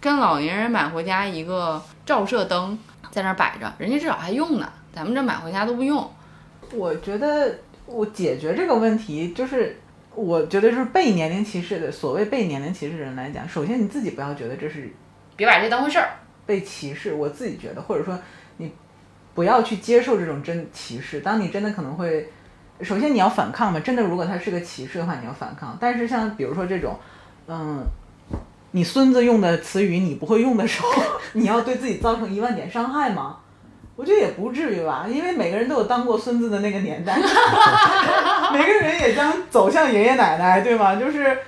[0.00, 2.78] 跟老年人买回家一个照射灯
[3.10, 6.10] 在那儿摆着，人家至少还用呢，咱们这买回家都不用。
[6.72, 9.78] 我觉得我解决这个问题，就是
[10.14, 14.92] 我觉得就是被年龄歧视的，所谓被年龄歧视的人来讲，首先你自己不要觉得这是
[15.36, 16.10] 别把这当回事儿。
[16.44, 18.16] 被歧视，我自己觉得，或者说
[18.58, 18.72] 你
[19.34, 21.18] 不要去接受这种真歧视。
[21.18, 22.30] 当你真的可能会，
[22.82, 25.76] 首先你要反抗嘛，真的如果他是个歧视的话，你要反抗。
[25.80, 26.98] 但是像比如说这种，
[27.48, 27.82] 嗯，
[28.72, 30.88] 你孙子用的词语你不会用的时候，
[31.34, 33.38] 你要对自己造成一万点伤害吗？
[33.96, 37.16] 我觉得也不至于吧，因为每个人都有当过孙子的那个年代，
[38.52, 40.96] 每个人也将走向爷爷奶奶，对吗？
[40.96, 41.38] 就是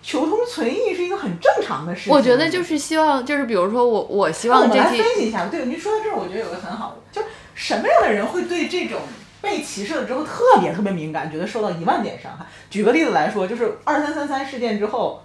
[0.00, 2.12] 求同存异是一个很正常的事情。
[2.12, 9.00] 我觉得就是希望，就是比如说我，我希望我们来分析一下，对，您说到这儿，我觉得有个很好的，就什么样的人会对这种
[9.40, 12.44] 被歧视了之后特别特别敏感，觉得受到一万点伤害？
[12.68, 15.22] 举个例子来说，就是二三三三事件之后，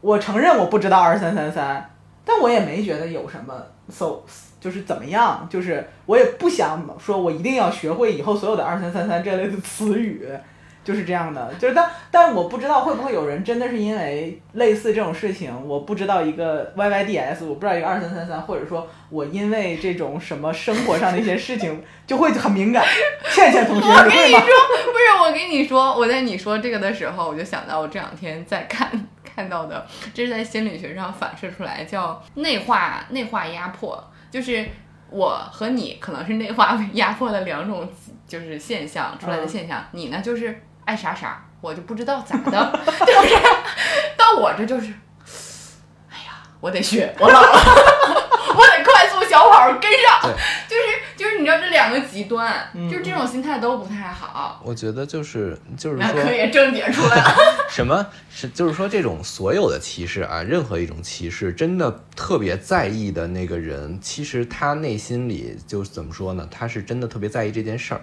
[0.00, 1.90] 我承认我不知道二三三三，
[2.24, 3.54] 但我也没觉得有什么
[3.88, 4.20] so
[4.60, 10.28] 就是怎么样，就是我也不想说我一定要学会以后所有的二三三三这类的词语。
[10.88, 22.82] 就是这样的，就是但但我不知道会不会有人真的是因为类似这种事情，我不知道一个 YYDS，我不知道一个二三三三，或者说我因为这种什么生活上的一些事情就会很敏感。
[23.30, 24.40] 倩倩同学，我跟你说？
[24.40, 28.90] 不是我跟你说，我在你说这个的时候，我就想到我这两天在看
[29.22, 34.66] 看到的，这是在心理学上反射出来，叫内化内化压迫，就是
[35.10, 37.86] 我和你可能是内化 压迫的两种
[38.26, 43.34] 就是现象出来的现象，你呢就是爱啥啥，我就不知道咋的， 就是
[44.16, 44.86] 到我这就是，
[46.08, 47.48] 哎呀，我得学，我老了，
[48.56, 50.32] 我得快速小跑跟上对，
[50.66, 50.82] 就是
[51.14, 54.62] 就是你知道这两个极端，嗯就是这种心态都不太好。
[54.64, 57.34] 我觉得就是就是那说可以正解出来了。
[57.68, 66.48] 什么是就是说这种所有的歧视啊，任何一种歧视，真的特别在意的那个人，其实他内心里就是怎么说呢？
[66.50, 68.00] 他是真的特别在意这件事儿。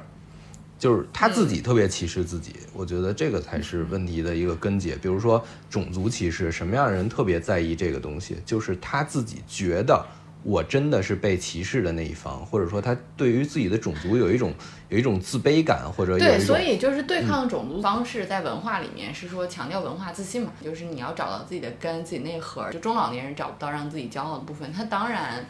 [0.77, 4.95] 就是他自己特别歧视自己，我觉得这个才是问题的一个根结。
[4.95, 8.37] 比如说种族歧视，什么样的人特别在意这个东西？
[8.45, 10.05] 就是他自己觉得
[10.43, 14.53] 我真的是被歧视的那一方，或者说他对于自己的种族有一种
[14.89, 22.69] 有一种自卑感，或者有对，一种所以就是对抗种族方式，在文化里面是说强调文化自信嘛，就是你要找到自己的根、自己内核。
[22.69, 25.43] 就中老年人找不到让自己骄傲的部分，他当然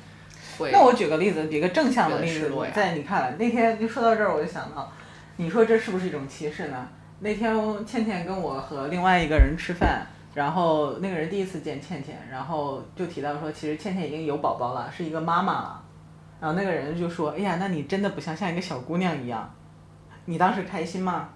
[0.57, 0.71] 会。
[0.71, 4.89] 那我举个例子，举个正向的例子在你看来，那天就说到这儿，我就想到，
[5.38, 6.88] 你说这是不是一种歧视呢？
[7.19, 15.81] 那天倩倩跟我和另外一个人吃饭，然后那个人第一次见倩倩，然后就提到说，其实倩倩已经有宝宝了，是一个妈妈了。
[16.41, 19.49] 然后那个人就说：“哎呀，那你真的不像像一个小姑娘一样。”
[20.25, 21.29] 你当时开心吗？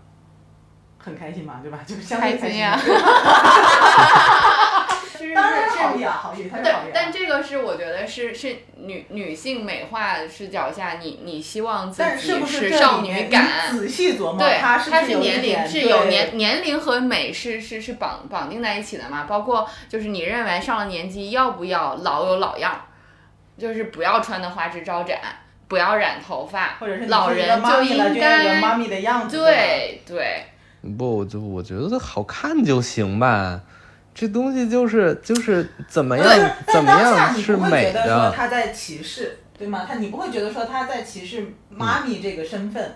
[0.97, 1.79] 很开心嘛，对吧？
[1.85, 2.77] 就是相对开心呀
[6.63, 19.25] 但但这个是我觉得是是女女性美化视角下，你你希望自己是不是少女感，仔细琢磨，对，它它是年龄是有年年龄和美是是是绑绑定在一起的嘛？
[19.27, 22.79] 包括就是你认为上了年纪要不要老有老样，
[23.57, 25.19] 就是不要穿的花枝招展，
[25.67, 29.37] 不要染头发，或者是老人就，应该妈该咪的样子。
[29.37, 30.43] 对对。
[30.97, 33.59] 不，我就我觉得好看就行吧，
[34.19, 39.85] 这东西就是就是怎么样但怎么样是美觉得说的，他在歧视，对吗？
[39.87, 42.95] 他你不会觉得说他在歧视妈咪这个身份，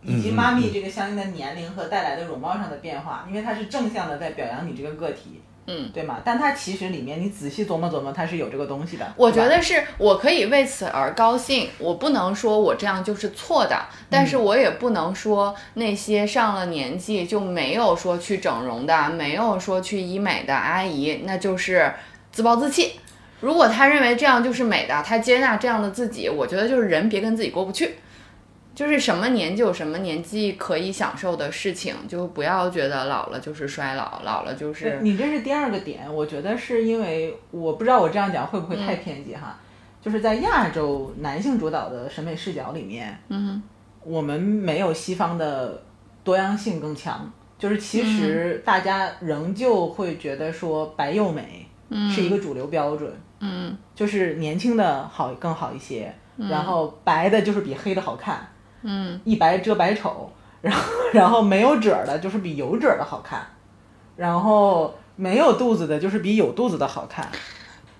[0.00, 6.20] 以及嗯妈咪这个相应的年龄和带来的容貌上的变化，因为他是正向的在表扬你这个个体，嗯，对吗？
[6.24, 9.14] 但它其实里面你仔细琢磨琢磨，它是有这个东西的。
[9.16, 21.92] 我觉得是我可以为此而高兴，我不能说我这样就是错的，但是我也不能说那些上了年纪就没有说去整容的，没有说去医美的阿姨，那就是
[22.30, 23.00] 自暴自弃。
[23.40, 27.96] 如果他认为这样就是美的，他接纳这样的自己，我觉得就是人别跟自己过不去。
[28.74, 39.56] 就是什么年纪有什么年纪可以享受的事情，就不要觉得老了就是衰老，老了就是你这是第二个点，我觉得是因为我不知道我这样讲会不会太偏激哈，
[40.02, 43.62] 就是在亚洲男性主导的审美视角里面，嗯，
[44.02, 45.80] 我们没有西方的
[46.24, 51.66] 多样性更强，就是其实大家仍旧会觉得说白又美，
[52.10, 53.76] 是一个主流标准，嗯。
[53.94, 58.44] 就是年轻的好更好一些，然后白的就是比黑的好看，
[58.84, 60.30] 嗯一白遮百丑，
[60.60, 60.82] 然后
[61.12, 63.44] 然后没有褶的，就是比有褶的好看，
[64.16, 67.28] 然后没有肚子的，就是比有肚子的好看。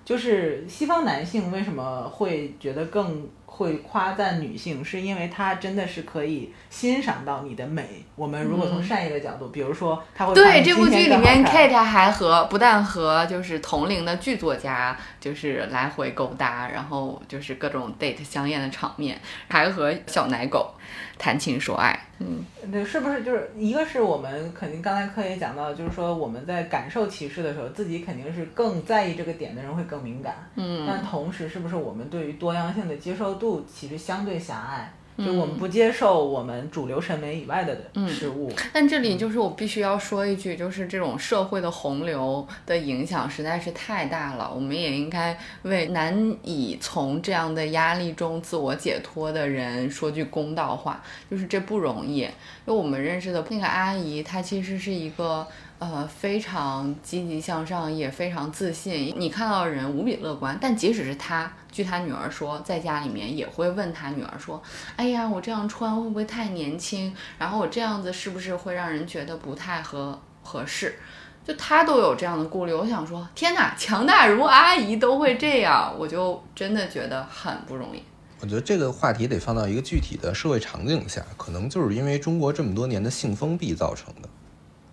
[0.05, 8.03] 就是西方男性为什么会觉得更会夸赞女性，是因为他真的是可以欣赏到你的美。
[8.15, 20.73] 我们如果从善意的角度，比如说他会对这部剧里面，Kate 还和不但和就是同龄的剧作家就是来回勾搭，然后就是各种 date 香艳的场面，还和小奶狗
[21.17, 21.99] 谈情说爱。
[22.19, 30.35] 嗯，对，是不是就是一个是我们肯定刚才课也讲到，就是说我们在感受歧视的时候，自己肯定是更在意这个点的人会更敏感。
[30.55, 34.93] 嗯但同时，是不是我们对于多样性的接受度其实相对狭隘？
[35.17, 38.51] 就嗯我们不接受我们主流审美以外的事物。
[38.73, 52.17] 但这里就是我必须要说一句，就是这种社会的洪流的影响实在是太大了，我们也应该为难以从这样的压力中自我解脱的人说句公道话，就是这不容易。
[52.17, 52.31] 因
[52.65, 55.47] 为我们认识的那个阿姨，她其实是一个。
[55.77, 59.13] 呃，非常积极向上，也非常自信。
[59.17, 64.61] 你看到的人无比乐观，但即使是她，据她女儿说，在家里面也会问她女儿说
[64.95, 67.13] ：“哎呀，我这样穿会不会太年轻？
[67.37, 70.97] 然后我这样子是不是会让人觉得不太合合适？”
[71.45, 72.73] 就她都有这样的顾虑。
[72.73, 78.01] 我想说，天哪，强大如阿姨都会这样，我就真的觉得很不容易。
[78.39, 84.29] 我觉得这个话题得放到一个具体的社会场景下，可能就是因为中国这么多年的性封闭造成的。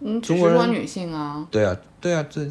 [0.05, 2.47] 嗯，只中国女性啊，对啊，对啊，这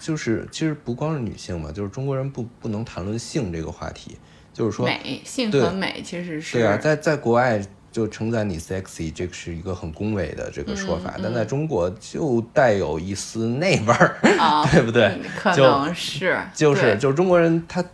[0.00, 4.16] 就是其实不光是女性嘛，就是中国人不不能谈论性这个话题，
[4.52, 7.60] 就是说，美性和美其实是对啊，在在国外
[7.92, 17.84] 就称赞你 sexy，这个是一个很恭维的这个说法，嗯但在中国就带有一丝那味儿，啊， 对不对嗯可就能是，就是就是中国人他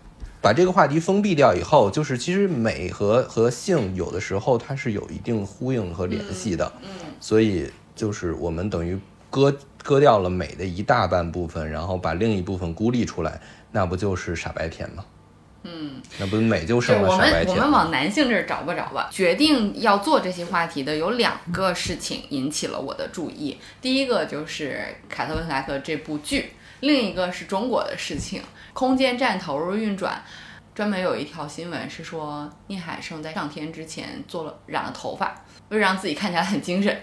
[0.41, 6.89] 把这个话题封闭掉以后，就是其实美和和性有的时候它是有一定呼应和联系的，嗯
[7.21, 7.71] 所以
[8.01, 8.99] 就是我们等于
[9.29, 13.39] 割割掉了美的一大半部分，然后把另一部分孤立出来，
[13.73, 15.05] 那不就是傻白甜吗？
[15.65, 17.65] 嗯，那不美就对，剩了我们我傻白甜吗？
[17.65, 19.11] 们往男性这儿找吧找吧。
[19.13, 28.41] 决定要做这些话题的有两个事情引起了我的注意，第一个就是凯特温斯莱特这部剧，另一个是中国的事情。
[28.73, 30.23] 空间站投入运转，
[30.75, 35.35] 专门有一条新闻是说聂海胜在上天之前做了染了头发，
[35.69, 36.97] 为了让自己看起来很精神，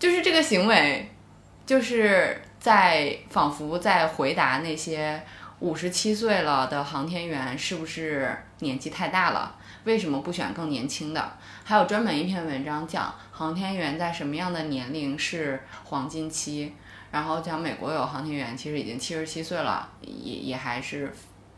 [0.00, 1.10] 就是这个行为，
[1.66, 5.22] 就是在仿佛在回答那些
[5.58, 9.54] 五十七岁了的航天员是不是年纪太大了？
[9.84, 11.36] 为什么不选更年轻的？
[11.64, 16.74] 还有专门一篇文章讲航天员在什么样的年龄是黄金期，
[17.10, 21.12] 然后讲美国有航天员其实已经七十七岁了，也也还是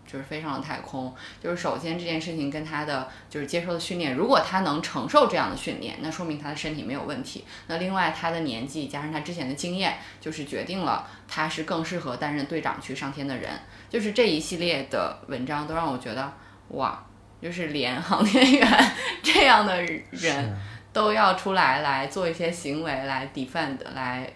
[0.06, 1.14] 就是飞上了太空。
[1.42, 7.44] 就是首先这件事情跟他的就是接受的训练，如果他能承受这样的训练，那说明他的身体没有问题。
[7.66, 13.50] 那另外他的年纪加上他之前的经验，就是决定了他是更适合担任队长去上天的人。
[13.88, 16.32] 就是这一系列的文章都让我觉得
[16.68, 17.04] 哇，
[17.40, 18.92] 就是连航天员
[19.22, 20.58] 这样的人
[20.92, 24.30] 都要出来来做一些行为来 defend 来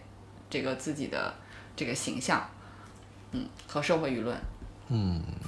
[0.48, 1.34] 这个自己的
[1.74, 2.48] 这个形象，
[3.32, 4.36] 嗯，和社会舆论。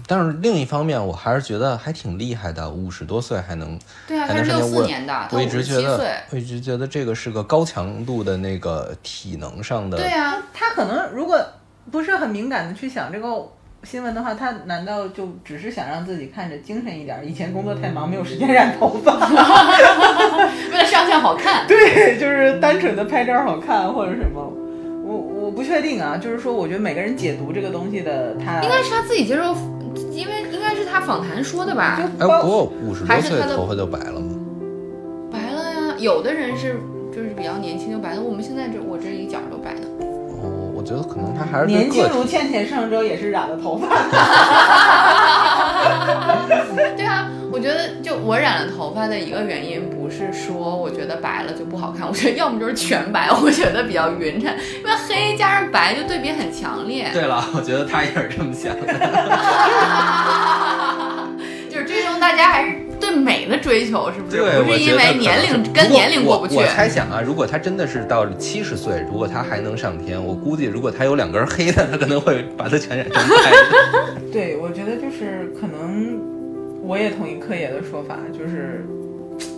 [0.09, 9.99] 但是另一方面，我还是觉得还挺厉害的，五十多岁还能对啊，还他是六能上四年的，他我一五十七直觉得岁。，我一直觉得这个是个高强度的那个体能上的。
[9.99, 11.39] 对啊，他可能如果
[11.93, 13.29] 不是很敏感的去想这个
[13.85, 17.21] 新闻的话，他难道就只是想让自己看着精神一点？
[17.25, 19.13] 以前工作太忙，没有时间染头发，
[20.73, 21.67] 为了上相好看。
[21.67, 24.41] 对，就是单纯的拍照好看或者什么。
[25.05, 29.55] 我我不确定啊，就是说，我觉得每个人解读这个东西的他应该是他自己接受，
[30.13, 32.01] 因为应该是他访谈说的吧？
[32.19, 34.35] 哎，包不过五十多还是他的岁头发就白了吗？
[35.31, 36.77] 白了呀，有的人是
[37.15, 39.81] 就是比较年轻就白的，我们现在这我这一角都白了。
[40.41, 42.09] 哦，我觉得可能他还是年轻。
[42.11, 43.89] 如倩倩上周也是染了头发，
[46.97, 57.09] 对啊，我觉得就我染了头发的一个原因，不是说我觉得白了就不好看，我觉得要么就是全白，我觉得比较匀称，因为黑加上白就对比很强烈。
[57.15, 58.87] 对了，我觉得他也是这么想的。
[61.71, 64.37] 就是最终大家还是对美的追求，是不是？
[64.37, 66.63] 对，不是因为年龄跟年龄过不去我。
[66.63, 74.21] 我猜想啊，如果他真的是到七十岁，如果他还能上天，我估计如果他有两根黑的，他可能会把它全染成白的。
[74.33, 76.19] 对，我觉得就是可能，
[76.83, 78.85] 我也同意柯爷的说法，就是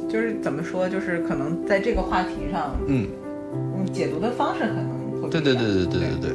[0.09, 3.07] 就是怎么说，就是可能在这个话题上，嗯，
[3.55, 6.31] 嗯，解读的方式可能会对对对对对对对。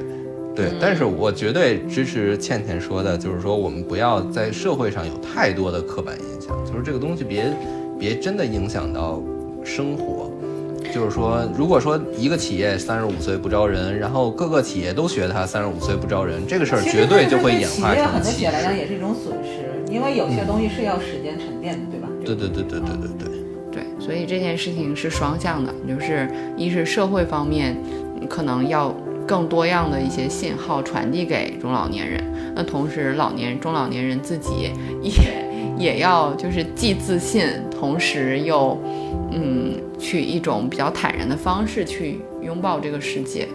[0.56, 7.52] 对，嗯但是我绝对支持倩倩说的，就是说我们不要在社会上有太多的刻板印象，就是这个东西别
[8.00, 9.22] 别真的影响到
[9.64, 10.30] 生活。
[10.94, 18.78] 就是说，如果说一个企业三十五岁不招人，然后各个企业都学他三十五岁不招人，这个事儿绝对就会对演化企业很多企业来讲。
[18.78, 22.08] 也是一种损失，因为有些东西是要时间沉淀的，对吧？
[22.24, 23.36] 对对对对对对对。
[23.72, 27.76] 对，所以这件事情是双向的，就是一是社会方面
[28.22, 28.96] 嗯可能要
[29.28, 32.24] 更多样的一些信号传递给中老年人，
[32.56, 34.72] 那同时老年中老年人自己
[35.02, 35.12] 也
[35.78, 38.78] 也要就是既自信，同时又
[39.32, 43.48] 嗯去一种比较坦然的方式去拥抱这个世界。